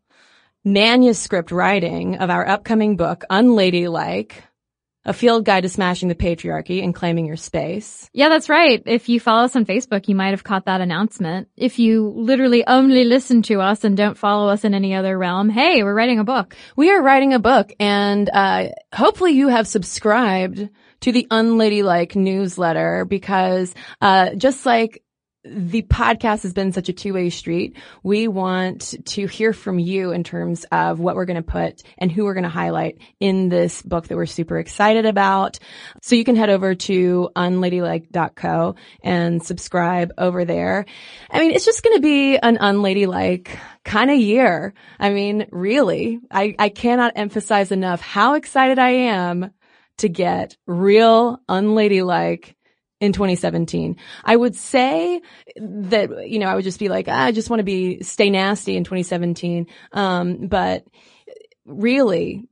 manuscript 0.65 1.51
writing 1.51 2.19
of 2.19 2.31
our 2.31 2.47
upcoming 2.47 2.97
book, 2.97 3.25
Unladylike, 3.31 4.45
a 5.05 5.13
field 5.13 5.45
guide 5.45 5.63
to 5.63 5.69
smashing 5.69 6.09
the 6.09 6.15
patriarchy 6.15 6.83
and 6.83 6.95
claiming 6.95 7.27
your 7.27 7.37
space. 7.37 8.09
Yeah, 8.13 8.29
that's 8.29 8.49
right. 8.49 8.83
If 8.85 9.09
you 9.09 9.19
follow 9.19 9.45
us 9.45 9.57
on 9.57 9.65
Facebook, 9.65 10.09
you 10.09 10.15
might 10.15 10.31
have 10.31 10.45
caught 10.45 10.67
that 10.67 10.81
announcement. 10.81 11.49
If 11.57 11.79
you 11.79 12.09
literally 12.09 12.67
only 12.67 13.05
listen 13.05 13.43
to 13.43 13.61
us 13.61 13.85
and 13.85 13.97
don't 13.97 14.19
follow 14.19 14.49
us 14.51 14.65
in 14.65 14.75
any 14.75 14.95
other 14.95 15.17
realm, 15.17 15.49
hey, 15.49 15.83
we're 15.83 15.95
writing 15.95 16.19
a 16.19 16.25
book. 16.25 16.55
We 16.77 16.91
are 16.91 17.03
writing 17.03 17.33
a 17.33 17.39
book 17.39 17.73
and, 17.81 18.29
uh, 18.31 18.69
hopefully 18.93 19.33
you 19.33 19.49
have 19.49 19.67
subscribed 19.67 20.69
to 21.01 21.13
the 21.13 21.27
Unladylike 21.31 22.15
newsletter 22.15 23.07
because, 23.07 23.75
uh, 24.03 24.35
just 24.35 24.67
like 24.67 25.03
the 25.45 25.83
podcast 25.83 26.43
has 26.43 26.53
been 26.53 26.73
such 26.73 26.91
a 26.91 26.93
two-way 26.93 27.31
street. 27.31 27.77
We 28.03 28.29
want 28.29 28.95
to 29.07 29.27
hear 29.27 29.53
from 29.53 29.79
you 29.79 30.13
in 30.13 30.23
terms 30.23 30.67
of 30.71 31.01
what 31.01 31.17
we're 31.17 31.25
going 31.25 31.43
to 31.43 31.43
put 31.43 31.83
and 31.97 32.13
who 32.13 32.25
we're 32.25 32.35
going 32.35 32.45
to 32.45 32.51
highlight 32.51 32.99
in 33.21 33.49
this 33.49 33.81
book 33.81 34.09
that 34.09 34.17
we're 34.17 34.27
super 34.27 34.59
excited 34.59 35.07
about. 35.07 35.59
So 36.03 36.15
you 36.15 36.25
can 36.25 36.37
head 36.37 36.51
over 36.51 36.75
to 36.75 37.31
unladylike.co 37.35 38.75
and 39.03 39.43
subscribe 39.43 40.13
over 40.19 40.45
there. 40.45 40.85
I 41.31 41.41
mean, 41.41 41.53
it's 41.53 41.65
just 41.65 41.83
going 41.83 41.97
to 41.97 42.03
be 42.03 42.37
an 42.37 42.59
unladylike 42.59 43.59
kind 43.83 44.11
of 44.11 44.19
year. 44.19 44.75
I 44.99 45.11
mean, 45.11 45.47
really, 45.51 46.21
I, 46.31 46.55
I 46.59 46.69
cannot 46.69 47.15
emphasize 47.17 47.73
enough 47.73 48.03
how 48.03 48.35
excited 48.35 48.79
I 48.79 48.91
am 48.91 49.53
to 49.99 50.09
get 50.09 50.57
real 50.67 51.41
unladylike 51.49 52.57
in 53.01 53.13
2017. 53.13 53.97
I 54.25 54.37
would 54.37 54.55
say 54.55 55.23
that, 55.57 56.29
you 56.29 56.39
know, 56.39 56.47
I 56.47 56.55
would 56.55 56.65
just 56.65 56.79
be 56.79 56.89
like, 56.89 57.07
ah, 57.09 57.25
I 57.25 57.33
just 57.33 57.51
want 57.51 57.61
to 57.61 57.65
be, 57.65 58.03
stay 58.03 58.31
nasty 58.31 58.77
in 58.77 58.85
2017. 58.85 59.67
Um, 59.93 60.47
but 60.47 60.87
really, 61.65 62.47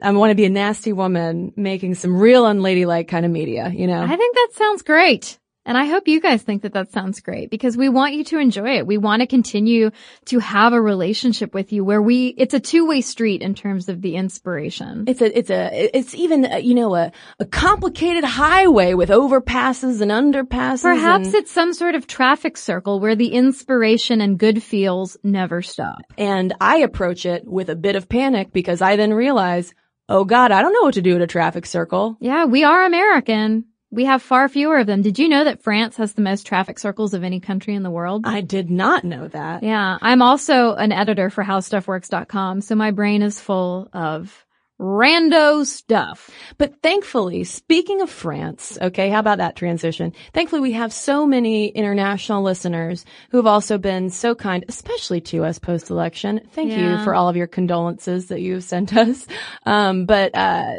I 0.00 0.12
want 0.12 0.30
to 0.30 0.34
be 0.34 0.44
a 0.44 0.50
nasty 0.50 0.92
woman 0.92 1.52
making 1.56 1.94
some 1.94 2.16
real 2.16 2.44
unladylike 2.44 3.08
kind 3.08 3.24
of 3.24 3.32
media, 3.32 3.72
you 3.74 3.86
know? 3.86 4.02
I 4.02 4.16
think 4.16 4.34
that 4.34 4.48
sounds 4.52 4.82
great. 4.82 5.38
And 5.66 5.76
I 5.76 5.84
hope 5.86 6.06
you 6.06 6.20
guys 6.20 6.42
think 6.42 6.62
that 6.62 6.72
that 6.74 6.92
sounds 6.92 7.20
great 7.20 7.50
because 7.50 7.76
we 7.76 7.88
want 7.88 8.14
you 8.14 8.24
to 8.24 8.38
enjoy 8.38 8.78
it. 8.78 8.86
We 8.86 8.98
want 8.98 9.20
to 9.20 9.26
continue 9.26 9.90
to 10.26 10.38
have 10.38 10.72
a 10.72 10.80
relationship 10.80 11.52
with 11.52 11.72
you 11.72 11.84
where 11.84 12.00
we, 12.00 12.28
it's 12.28 12.54
a 12.54 12.60
two-way 12.60 13.00
street 13.00 13.42
in 13.42 13.54
terms 13.54 13.88
of 13.88 14.00
the 14.00 14.14
inspiration. 14.14 15.04
It's 15.08 15.20
a, 15.20 15.36
it's 15.36 15.50
a, 15.50 15.96
it's 15.96 16.14
even, 16.14 16.46
uh, 16.46 16.56
you 16.56 16.74
know, 16.74 16.94
a, 16.94 17.12
a 17.40 17.44
complicated 17.44 18.24
highway 18.24 18.94
with 18.94 19.10
overpasses 19.10 20.00
and 20.00 20.10
underpasses. 20.12 20.82
Perhaps 20.82 21.26
and, 21.26 21.34
it's 21.34 21.50
some 21.50 21.74
sort 21.74 21.96
of 21.96 22.06
traffic 22.06 22.56
circle 22.56 23.00
where 23.00 23.16
the 23.16 23.32
inspiration 23.32 24.20
and 24.20 24.38
good 24.38 24.62
feels 24.62 25.16
never 25.24 25.62
stop. 25.62 25.98
and 26.16 26.54
I 26.60 26.78
approach 26.78 27.26
it 27.26 27.44
with 27.44 27.68
a 27.70 27.76
bit 27.76 27.96
of 27.96 28.08
panic 28.08 28.52
because 28.52 28.80
I 28.80 28.96
then 28.96 29.12
realize, 29.12 29.74
oh 30.08 30.24
God, 30.24 30.52
I 30.52 30.62
don't 30.62 30.72
know 30.72 30.82
what 30.82 30.94
to 30.94 31.02
do 31.02 31.16
at 31.16 31.22
a 31.22 31.26
traffic 31.26 31.66
circle. 31.66 32.16
Yeah, 32.20 32.44
we 32.44 32.62
are 32.62 32.84
American. 32.84 33.64
We 33.96 34.04
have 34.04 34.20
far 34.20 34.46
fewer 34.50 34.78
of 34.78 34.86
them. 34.86 35.00
Did 35.00 35.18
you 35.18 35.26
know 35.26 35.44
that 35.44 35.62
France 35.62 35.96
has 35.96 36.12
the 36.12 36.20
most 36.20 36.46
traffic 36.46 36.78
circles 36.78 37.14
of 37.14 37.24
any 37.24 37.40
country 37.40 37.74
in 37.74 37.82
the 37.82 37.90
world? 37.90 38.26
I 38.26 38.42
did 38.42 38.70
not 38.70 39.04
know 39.04 39.26
that. 39.28 39.62
Yeah, 39.62 39.96
I'm 40.02 40.20
also 40.20 40.74
an 40.74 40.92
editor 40.92 41.30
for 41.30 41.42
howstuffworks.com, 41.42 42.60
so 42.60 42.74
my 42.74 42.90
brain 42.90 43.22
is 43.22 43.40
full 43.40 43.88
of 43.94 44.44
rando 44.78 45.64
stuff. 45.64 46.28
But 46.58 46.82
thankfully, 46.82 47.44
speaking 47.44 48.02
of 48.02 48.10
France, 48.10 48.76
okay, 48.82 49.08
how 49.08 49.20
about 49.20 49.38
that 49.38 49.56
transition? 49.56 50.12
Thankfully, 50.34 50.60
we 50.60 50.72
have 50.72 50.92
so 50.92 51.26
many 51.26 51.68
international 51.68 52.42
listeners 52.42 53.06
who 53.30 53.38
have 53.38 53.46
also 53.46 53.78
been 53.78 54.10
so 54.10 54.34
kind, 54.34 54.66
especially 54.68 55.22
to 55.22 55.44
us 55.44 55.58
post-election. 55.58 56.42
Thank 56.52 56.72
you 56.72 57.02
for 57.02 57.14
all 57.14 57.30
of 57.30 57.36
your 57.36 57.46
condolences 57.46 58.26
that 58.26 58.42
you've 58.42 58.64
sent 58.64 58.94
us. 58.94 59.26
Um, 59.64 60.04
but, 60.04 60.34
uh, 60.34 60.74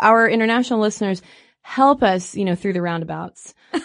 our 0.00 0.28
international 0.28 0.80
listeners 0.80 1.22
help 1.62 2.02
us, 2.02 2.34
you 2.34 2.44
know, 2.44 2.54
through 2.54 2.72
the 2.72 2.82
roundabouts. 2.82 3.54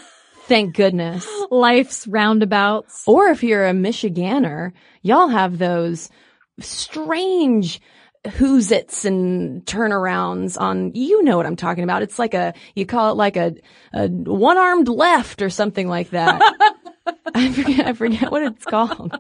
Thank 0.46 0.76
goodness. 0.76 1.28
Life's 1.50 2.06
roundabouts. 2.08 3.04
Or 3.08 3.28
if 3.28 3.44
you're 3.44 3.66
a 3.66 3.72
Michiganer, 3.72 4.74
y'all 5.02 5.30
have 5.30 5.58
those 5.58 6.10
strange 6.60 7.82
who's 8.36 8.72
its 8.72 9.06
and 9.06 9.66
turnarounds 9.66 10.60
on, 10.60 10.94
you 10.96 11.24
know 11.24 11.38
what 11.38 11.46
I'm 11.46 11.56
talking 11.56 11.84
about. 11.84 12.04
It's 12.04 12.20
like 12.20 12.34
a, 12.34 12.54
you 12.76 12.86
call 12.86 13.12
it 13.12 13.16
like 13.16 13.36
a, 13.36 13.56
a 13.94 14.08
one-armed 14.08 14.88
left 14.88 15.42
or 15.42 15.50
something 15.50 15.88
like 15.88 16.12
that. 16.12 16.42
I 17.36 17.52
forget, 17.52 17.88
I 17.88 17.94
forget 17.94 18.32
what 18.32 18.44
it's 18.44 18.66
called. 18.66 19.18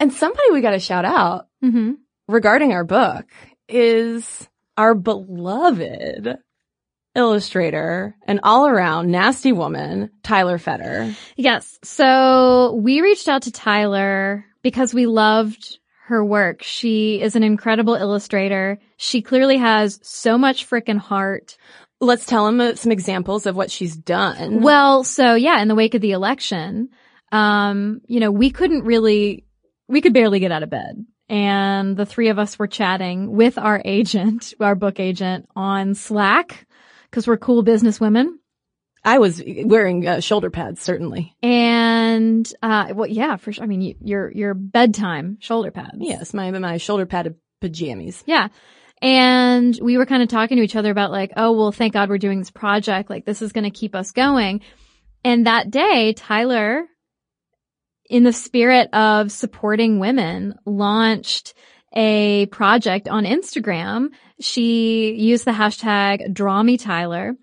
And 0.00 0.12
somebody 0.12 0.50
we 0.52 0.60
got 0.60 0.70
to 0.70 0.78
shout 0.80 1.04
out 1.04 1.48
hmm 1.60 1.92
regarding 2.28 2.72
our 2.72 2.84
book 2.84 3.26
is 3.68 4.48
our 4.76 4.94
beloved 4.94 6.38
illustrator 7.16 8.14
and 8.26 8.40
all 8.42 8.66
around 8.66 9.10
nasty 9.10 9.52
woman, 9.52 10.10
Tyler 10.22 10.58
Feder. 10.58 11.14
Yes. 11.36 11.78
So 11.82 12.74
we 12.74 13.00
reached 13.00 13.28
out 13.28 13.42
to 13.42 13.52
Tyler 13.52 14.44
because 14.62 14.94
we 14.94 15.06
loved 15.06 15.78
her 16.06 16.24
work. 16.24 16.62
She 16.62 17.20
is 17.20 17.34
an 17.34 17.42
incredible 17.42 17.94
illustrator. 17.94 18.78
She 18.96 19.22
clearly 19.22 19.56
has 19.56 19.98
so 20.02 20.38
much 20.38 20.68
freaking 20.68 20.98
heart. 20.98 21.56
Let's 22.00 22.26
tell 22.26 22.46
him 22.46 22.60
uh, 22.60 22.74
some 22.74 22.92
examples 22.92 23.46
of 23.46 23.56
what 23.56 23.70
she's 23.70 23.96
done. 23.96 24.60
Well, 24.60 25.02
so 25.02 25.34
yeah, 25.34 25.60
in 25.60 25.68
the 25.68 25.74
wake 25.74 25.94
of 25.94 26.02
the 26.02 26.12
election, 26.12 26.90
um, 27.32 28.02
you 28.06 28.20
know, 28.20 28.30
we 28.30 28.50
couldn't 28.50 28.84
really, 28.84 29.46
we 29.88 30.00
could 30.00 30.12
barely 30.12 30.38
get 30.38 30.52
out 30.52 30.62
of 30.62 30.70
bed. 30.70 31.04
And 31.28 31.96
the 31.96 32.06
three 32.06 32.28
of 32.28 32.38
us 32.38 32.56
were 32.56 32.68
chatting 32.68 33.32
with 33.32 33.58
our 33.58 33.82
agent, 33.84 34.54
our 34.60 34.76
book 34.76 35.00
agent 35.00 35.48
on 35.56 35.94
Slack 35.94 36.66
because 37.10 37.26
we're 37.26 37.36
cool 37.36 37.62
business 37.62 38.00
women. 38.00 38.38
I 39.04 39.18
was 39.18 39.40
wearing 39.46 40.06
uh, 40.06 40.20
shoulder 40.20 40.50
pads, 40.50 40.80
certainly. 40.80 41.36
And, 41.40 42.52
uh, 42.60 42.92
well, 42.92 43.08
yeah, 43.08 43.36
for 43.36 43.52
sure. 43.52 43.62
I 43.62 43.68
mean, 43.68 43.80
you, 43.80 43.94
your, 44.00 44.32
your 44.32 44.54
bedtime 44.54 45.38
shoulder 45.40 45.70
pads. 45.70 45.98
Yes, 45.98 46.34
my 46.34 46.50
my 46.50 46.78
shoulder 46.78 47.06
padded 47.06 47.36
pajamas. 47.60 48.24
Yeah. 48.26 48.48
And 49.00 49.78
we 49.80 49.96
were 49.96 50.06
kind 50.06 50.22
of 50.22 50.28
talking 50.28 50.56
to 50.56 50.62
each 50.62 50.74
other 50.74 50.90
about 50.90 51.12
like, 51.12 51.32
oh, 51.36 51.52
well, 51.52 51.70
thank 51.70 51.92
God 51.92 52.08
we're 52.08 52.18
doing 52.18 52.40
this 52.40 52.50
project. 52.50 53.08
Like 53.08 53.24
this 53.24 53.42
is 53.42 53.52
going 53.52 53.64
to 53.64 53.70
keep 53.70 53.94
us 53.94 54.10
going. 54.10 54.62
And 55.22 55.46
that 55.46 55.70
day, 55.70 56.12
Tyler, 56.12 56.84
in 58.08 58.24
the 58.24 58.32
spirit 58.32 58.88
of 58.92 59.30
supporting 59.30 59.98
women, 59.98 60.54
launched 60.64 61.54
a 61.96 62.46
project 62.46 63.08
on 63.08 63.24
Instagram. 63.24 64.10
She 64.38 65.14
used 65.14 65.46
the 65.46 65.50
hashtag 65.52 66.32
draw 66.32 66.62
me 66.62 66.76
Tyler 66.76 67.34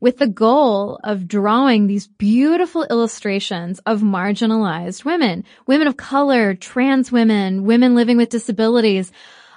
with 0.00 0.18
the 0.18 0.28
goal 0.28 1.00
of 1.02 1.26
drawing 1.26 1.86
these 1.86 2.06
beautiful 2.06 2.84
illustrations 2.84 3.80
of 3.80 4.00
marginalized 4.02 5.04
women, 5.04 5.44
women 5.66 5.88
of 5.88 5.96
color, 5.96 6.54
trans 6.54 7.10
women, 7.10 7.64
women 7.64 7.94
living 7.94 8.16
with 8.16 8.28
disabilities, 8.28 9.10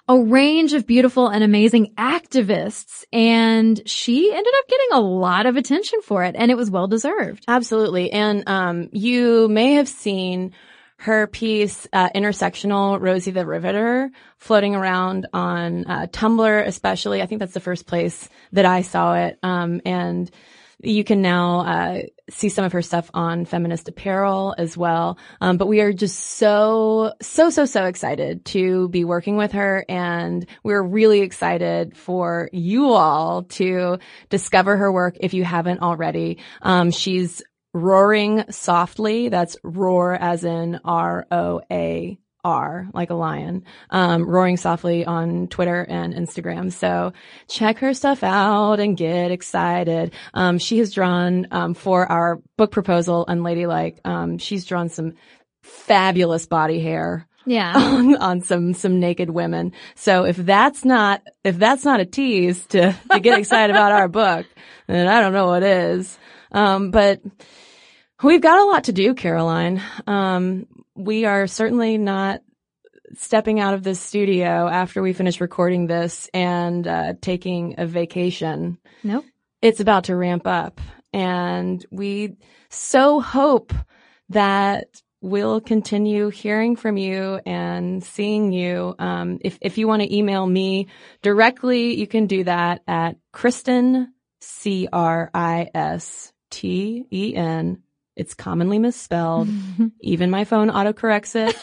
a 0.07 0.19
range 0.19 0.73
of 0.73 0.87
beautiful 0.87 1.27
and 1.27 1.43
amazing 1.43 1.93
activists. 1.95 3.03
And 3.13 3.79
she 3.87 4.33
ended 4.33 4.53
up 4.57 4.67
getting 4.67 4.87
a 4.93 5.01
lot 5.01 5.45
of 5.45 5.57
attention 5.57 6.01
for 6.01 6.23
it 6.23 6.35
and 6.35 6.49
it 6.49 6.57
was 6.57 6.71
well 6.71 6.87
deserved. 6.87 7.43
Absolutely. 7.47 8.11
And 8.11 8.47
um, 8.49 8.89
you 8.91 9.47
may 9.49 9.73
have 9.73 9.87
seen 9.87 10.53
her 10.99 11.27
piece, 11.27 11.87
uh, 11.93 12.09
Intersectional 12.09 12.99
Rosie 12.99 13.31
the 13.31 13.45
Riveter, 13.45 14.11
floating 14.37 14.75
around 14.75 15.27
on 15.31 15.85
uh, 15.85 16.07
Tumblr, 16.07 16.67
especially. 16.67 17.21
I 17.21 17.25
think 17.25 17.39
that's 17.39 17.53
the 17.53 17.61
first 17.61 17.87
place 17.87 18.27
that 18.51 18.65
I 18.65 18.81
saw 18.81 19.15
it. 19.15 19.39
Um, 19.41 19.81
and 19.85 20.29
you 20.81 21.05
can 21.05 21.21
now 21.21 21.61
uh, 21.61 22.01
see 22.29 22.49
some 22.49 22.65
of 22.65 22.73
her 22.73 22.81
stuff 22.81 23.09
on 23.13 23.45
Feminist 23.45 23.87
Apparel 23.87 24.55
as 24.57 24.77
well. 24.77 25.17
Um, 25.39 25.55
but 25.55 25.67
we 25.67 25.79
are 25.79 25.93
just 25.93 26.19
so, 26.19 27.13
so, 27.21 27.49
so, 27.49 27.63
so 27.63 27.85
excited 27.85 28.43
to 28.45 28.89
be 28.89 29.05
working 29.05 29.37
with 29.37 29.53
her, 29.53 29.85
and 29.87 30.45
we're 30.63 30.83
really 30.83 31.21
excited 31.21 31.95
for 31.95 32.49
you 32.51 32.91
all 32.91 33.43
to 33.43 33.99
discover 34.29 34.75
her 34.75 34.91
work 34.91 35.15
if 35.21 35.33
you 35.33 35.45
haven't 35.45 35.81
already. 35.81 36.39
Um, 36.61 36.91
she's 36.91 37.41
roaring 37.79 38.43
softly. 38.51 39.29
That's 39.29 39.57
roar 39.63 40.13
as 40.13 40.43
in 40.43 40.79
R 40.83 41.25
O 41.31 41.61
A 41.71 42.19
R, 42.43 42.87
like 42.93 43.09
a 43.09 43.15
lion, 43.15 43.63
um, 43.89 44.25
roaring 44.27 44.55
softly 44.57 45.05
on 45.05 45.47
Twitter 45.47 45.81
and 45.87 46.13
Instagram. 46.13 46.71
So 46.71 47.11
check 47.49 47.79
her 47.79 47.93
stuff 47.93 48.23
out 48.23 48.79
and 48.79 48.95
get 48.95 49.31
excited. 49.31 50.13
Um, 50.33 50.57
she 50.57 50.77
has 50.79 50.93
drawn, 50.93 51.47
um, 51.51 51.73
for 51.73 52.09
our 52.09 52.39
book 52.57 52.71
proposal, 52.71 53.25
Unladylike, 53.27 53.99
um, 54.05 54.37
she's 54.37 54.65
drawn 54.65 54.87
some 54.89 55.13
fabulous 55.63 56.45
body 56.45 56.79
hair 56.79 57.27
Yeah. 57.45 57.73
on, 57.75 58.15
on 58.15 58.41
some, 58.41 58.73
some 58.73 59.01
naked 59.01 59.29
women. 59.29 59.73
So 59.95 60.23
if 60.23 60.37
that's 60.37 60.85
not, 60.85 61.21
if 61.43 61.57
that's 61.57 61.83
not 61.83 61.99
a 61.99 62.05
tease 62.05 62.65
to, 62.67 62.95
to 63.11 63.19
get 63.19 63.37
excited 63.37 63.75
about 63.75 63.91
our 63.91 64.07
book, 64.07 64.45
then 64.87 65.07
I 65.07 65.19
don't 65.19 65.33
know 65.33 65.47
what 65.47 65.63
is. 65.63 66.17
Um, 66.53 66.91
but 66.91 67.21
we've 68.23 68.41
got 68.41 68.59
a 68.59 68.65
lot 68.65 68.85
to 68.85 68.93
do, 68.93 69.13
Caroline. 69.13 69.81
Um, 70.07 70.67
we 70.95 71.25
are 71.25 71.47
certainly 71.47 71.97
not 71.97 72.41
stepping 73.15 73.59
out 73.59 73.73
of 73.73 73.83
this 73.83 73.99
studio 73.99 74.67
after 74.67 75.01
we 75.01 75.13
finish 75.13 75.41
recording 75.41 75.87
this 75.87 76.29
and, 76.33 76.87
uh, 76.87 77.13
taking 77.21 77.75
a 77.79 77.87
vacation 77.87 78.77
Nope. 79.03 79.25
it's 79.63 79.79
about 79.79 80.03
to 80.05 80.15
ramp 80.15 80.45
up 80.45 80.79
and 81.11 81.83
we 81.89 82.35
so 82.69 83.19
hope 83.19 83.73
that 84.29 85.01
we'll 85.21 85.59
continue 85.59 86.29
hearing 86.29 86.75
from 86.75 86.97
you 86.97 87.39
and 87.45 88.03
seeing 88.03 88.51
you. 88.51 88.95
Um, 88.99 89.39
if, 89.41 89.57
if 89.61 89.77
you 89.77 89.87
want 89.87 90.01
to 90.01 90.15
email 90.15 90.45
me 90.45 90.87
directly, 91.21 91.95
you 91.95 92.07
can 92.07 92.27
do 92.27 92.43
that 92.45 92.81
at 92.87 93.17
Cristen, 93.33 94.13
C-R-I-S-T-E-N. 94.39 95.03
It's 98.19 98.33
commonly 98.33 98.79
misspelled. 98.79 99.47
Even 100.01 100.29
my 100.29 100.43
phone 100.43 100.69
autocorrects 100.69 101.35
it 101.35 101.55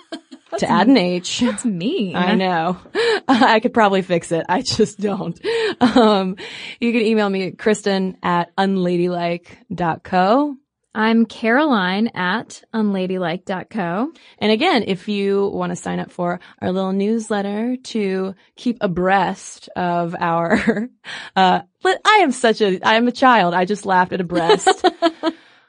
to 0.58 0.66
add 0.66 0.86
an 0.86 0.96
H. 0.96 1.40
That's 1.40 1.66
mean. 1.66 2.16
I 2.16 2.34
know. 2.34 2.78
I 3.28 3.60
could 3.60 3.74
probably 3.74 4.00
fix 4.00 4.32
it. 4.32 4.46
I 4.48 4.62
just 4.62 4.98
don't. 4.98 5.38
Um, 5.82 6.36
you 6.80 6.92
can 6.92 7.02
email 7.02 7.28
me 7.28 7.48
at 7.48 7.58
Cristen 7.58 8.16
at 8.22 8.56
unladylike.co. 8.56 10.56
I'm 10.94 11.26
Caroline 11.26 12.08
at 12.14 12.62
unladylike.co. 12.72 14.12
And 14.38 14.50
again, 14.50 14.84
if 14.86 15.08
you 15.08 15.48
want 15.48 15.72
to 15.72 15.76
sign 15.76 16.00
up 16.00 16.10
for 16.10 16.40
our 16.62 16.72
little 16.72 16.92
newsletter 16.92 17.76
to 17.76 18.34
keep 18.56 18.78
abreast 18.80 19.68
of 19.76 20.16
our, 20.18 20.88
uh, 21.36 21.60
but 21.82 22.00
I 22.06 22.20
am 22.22 22.32
such 22.32 22.62
a, 22.62 22.80
I 22.80 22.94
am 22.94 23.06
a 23.06 23.12
child. 23.12 23.52
I 23.52 23.66
just 23.66 23.84
laughed 23.84 24.14
at 24.14 24.22
abreast. 24.22 24.86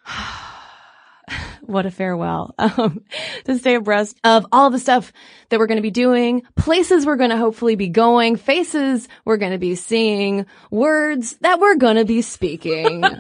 what 1.62 1.86
a 1.86 1.92
farewell. 1.92 2.56
Um, 2.60 3.04
to 3.46 3.58
stay 3.58 3.76
abreast 3.76 4.18
of 4.24 4.46
all 4.52 4.70
the 4.70 4.80
stuff 4.80 5.12
that 5.50 5.60
we're 5.60 5.68
going 5.68 5.78
to 5.78 5.82
be 5.82 5.92
doing, 5.92 6.44
places 6.56 7.06
we're 7.06 7.16
going 7.16 7.32
to 7.32 7.38
hopefully 7.38 7.76
be 7.76 7.90
going, 7.90 8.36
faces 8.36 9.08
we're 9.26 9.38
going 9.38 9.52
to 9.52 9.58
be 9.58 9.76
seeing, 9.76 10.46
words 10.72 11.36
that 11.42 11.60
we're 11.60 11.76
going 11.76 11.98
to 11.98 12.06
be 12.06 12.22
speaking. 12.22 13.04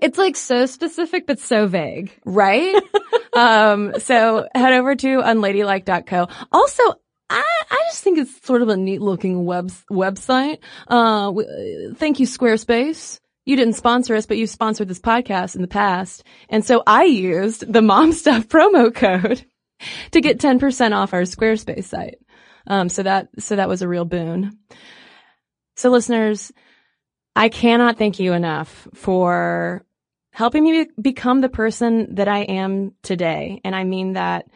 It's 0.00 0.18
like 0.18 0.36
so 0.36 0.66
specific, 0.66 1.26
but 1.26 1.38
so 1.38 1.66
vague. 1.66 2.12
right? 2.24 2.80
um, 3.32 3.94
so 3.98 4.48
head 4.54 4.72
over 4.72 4.94
to 4.94 5.20
unladylike.co. 5.20 6.28
Also, 6.52 6.82
I, 7.30 7.44
I 7.70 7.82
just 7.88 8.02
think 8.02 8.18
it's 8.18 8.46
sort 8.46 8.62
of 8.62 8.68
a 8.68 8.76
neat 8.76 9.00
looking 9.00 9.44
web, 9.44 9.70
website. 9.90 10.58
Uh, 10.88 11.32
thank 11.94 12.20
you, 12.20 12.26
Squarespace. 12.26 13.18
You 13.44 13.56
didn't 13.56 13.74
sponsor 13.74 14.14
us, 14.14 14.26
but 14.26 14.38
you 14.38 14.46
sponsored 14.46 14.88
this 14.88 15.00
podcast 15.00 15.54
in 15.54 15.62
the 15.62 15.68
past. 15.68 16.24
And 16.48 16.64
so 16.64 16.82
I 16.86 17.04
used 17.04 17.70
the 17.70 17.82
mom 17.82 18.12
stuff 18.12 18.48
promo 18.48 18.94
code 18.94 19.44
to 20.12 20.20
get 20.20 20.38
10% 20.38 20.94
off 20.94 21.12
our 21.12 21.22
Squarespace 21.22 21.84
site. 21.84 22.18
Um, 22.66 22.88
so 22.88 23.02
that, 23.02 23.28
so 23.38 23.56
that 23.56 23.68
was 23.68 23.82
a 23.82 23.88
real 23.88 24.06
boon. 24.06 24.58
So 25.76 25.90
listeners, 25.90 26.52
I 27.36 27.48
cannot 27.48 27.98
thank 27.98 28.18
you 28.20 28.32
enough 28.32 28.88
for 28.94 29.84
helping 30.30 30.64
me 30.64 30.86
become 31.00 31.40
the 31.40 31.48
person 31.48 32.14
that 32.14 32.28
I 32.28 32.40
am 32.40 32.92
today. 33.02 33.60
And 33.64 33.74
I 33.74 33.84
mean 33.84 34.14
that 34.14 34.46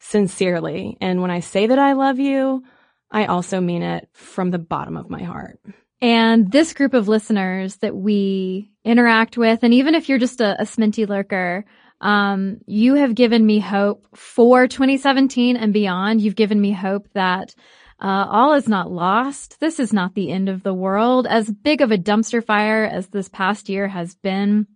sincerely. 0.00 0.96
And 1.00 1.20
when 1.20 1.30
I 1.30 1.40
say 1.40 1.66
that 1.66 1.78
I 1.78 1.92
love 1.92 2.18
you, 2.18 2.64
I 3.10 3.26
also 3.26 3.60
mean 3.60 3.82
it 3.82 4.08
from 4.12 4.50
the 4.50 4.58
bottom 4.58 4.96
of 4.96 5.10
my 5.10 5.22
heart. 5.22 5.60
And 6.00 6.50
this 6.50 6.74
group 6.74 6.94
of 6.94 7.08
listeners 7.08 7.76
that 7.76 7.94
we 7.94 8.70
interact 8.84 9.36
with, 9.36 9.62
and 9.62 9.74
even 9.74 9.94
if 9.94 10.08
you're 10.08 10.18
just 10.18 10.40
a, 10.40 10.60
a 10.60 10.64
Sminty 10.64 11.08
lurker, 11.08 11.64
um, 12.00 12.58
you 12.66 12.94
have 12.94 13.14
given 13.14 13.44
me 13.44 13.58
hope 13.58 14.06
for 14.14 14.68
2017 14.68 15.56
and 15.56 15.72
beyond. 15.72 16.20
You've 16.20 16.36
given 16.36 16.60
me 16.60 16.72
hope 16.72 17.08
that 17.14 17.54
uh, 18.00 18.26
all 18.28 18.54
is 18.54 18.68
not 18.68 18.92
lost. 18.92 19.58
This 19.58 19.80
is 19.80 19.92
not 19.92 20.14
the 20.14 20.30
end 20.30 20.48
of 20.48 20.62
the 20.62 20.74
world. 20.74 21.26
As 21.26 21.50
big 21.50 21.80
of 21.80 21.90
a 21.90 21.98
dumpster 21.98 22.44
fire 22.44 22.84
as 22.84 23.08
this 23.08 23.28
past 23.28 23.68
year 23.68 23.88
has 23.88 24.14
been, 24.14 24.68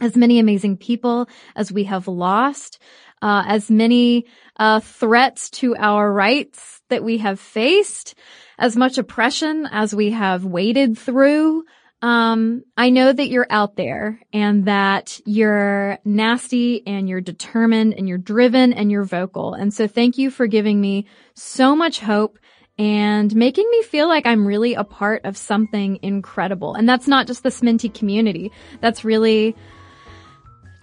as 0.00 0.16
many 0.16 0.38
amazing 0.38 0.76
people 0.76 1.28
as 1.56 1.72
we 1.72 1.84
have 1.84 2.06
lost, 2.06 2.80
uh, 3.22 3.44
as 3.46 3.70
many 3.70 4.26
uh, 4.56 4.80
threats 4.80 5.50
to 5.50 5.76
our 5.76 6.10
rights 6.12 6.80
that 6.88 7.02
we 7.02 7.18
have 7.18 7.40
faced, 7.40 8.14
as 8.60 8.76
much 8.76 8.98
oppression 8.98 9.66
as 9.72 9.94
we 9.94 10.10
have 10.10 10.44
waded 10.44 10.96
through. 10.96 11.64
Um, 12.02 12.62
I 12.76 12.90
know 12.90 13.12
that 13.12 13.28
you're 13.28 13.46
out 13.50 13.76
there 13.76 14.20
and 14.32 14.66
that 14.66 15.18
you're 15.24 15.98
nasty 16.04 16.86
and 16.86 17.08
you're 17.08 17.20
determined 17.20 17.94
and 17.94 18.08
you're 18.08 18.18
driven 18.18 18.72
and 18.72 18.90
you're 18.90 19.04
vocal. 19.04 19.54
And 19.54 19.72
so 19.72 19.88
thank 19.88 20.18
you 20.18 20.30
for 20.30 20.46
giving 20.46 20.80
me 20.80 21.06
so 21.34 21.74
much 21.74 22.00
hope 22.00 22.38
and 22.78 23.34
making 23.34 23.68
me 23.70 23.82
feel 23.82 24.08
like 24.08 24.26
I'm 24.26 24.46
really 24.46 24.74
a 24.74 24.84
part 24.84 25.24
of 25.24 25.36
something 25.36 25.98
incredible. 26.02 26.74
And 26.74 26.88
that's 26.88 27.08
not 27.08 27.26
just 27.26 27.42
the 27.42 27.50
Sminty 27.50 27.92
community. 27.92 28.52
That's 28.80 29.04
really 29.04 29.56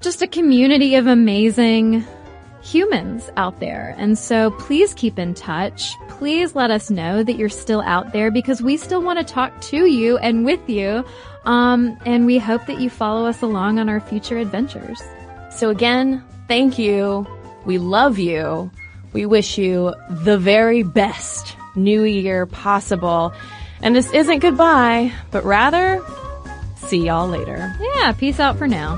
just 0.01 0.21
a 0.21 0.27
community 0.27 0.95
of 0.95 1.07
amazing 1.07 2.05
humans 2.67 3.29
out 3.37 3.59
there. 3.59 3.95
And 3.97 4.17
so 4.17 4.51
please 4.51 4.93
keep 4.93 5.17
in 5.17 5.33
touch. 5.33 5.95
Please 6.09 6.55
let 6.55 6.69
us 6.69 6.89
know 6.89 7.23
that 7.23 7.37
you're 7.37 7.49
still 7.49 7.81
out 7.81 8.11
there 8.11 8.29
because 8.29 8.61
we 8.61 8.75
still 8.77 9.01
want 9.01 9.19
to 9.19 9.25
talk 9.25 9.59
to 9.61 9.85
you 9.85 10.17
and 10.17 10.43
with 10.43 10.69
you. 10.69 11.05
Um, 11.45 11.97
and 12.05 12.25
we 12.25 12.37
hope 12.37 12.65
that 12.65 12.79
you 12.81 12.89
follow 12.89 13.25
us 13.25 13.41
along 13.41 13.79
on 13.79 13.87
our 13.87 14.01
future 14.01 14.37
adventures. 14.37 15.01
So 15.51 15.69
again, 15.69 16.23
thank 16.47 16.77
you. 16.77 17.25
We 17.65 17.77
love 17.77 18.19
you. 18.19 18.69
We 19.13 19.25
wish 19.25 19.57
you 19.57 19.93
the 20.09 20.37
very 20.37 20.83
best 20.83 21.55
new 21.75 22.03
year 22.03 22.45
possible. 22.45 23.33
And 23.81 23.95
this 23.95 24.11
isn't 24.11 24.39
goodbye, 24.39 25.13
but 25.31 25.45
rather, 25.45 26.03
see 26.75 27.05
y'all 27.05 27.27
later. 27.27 27.73
Yeah, 27.79 28.11
peace 28.11 28.39
out 28.39 28.57
for 28.57 28.67
now. 28.67 28.97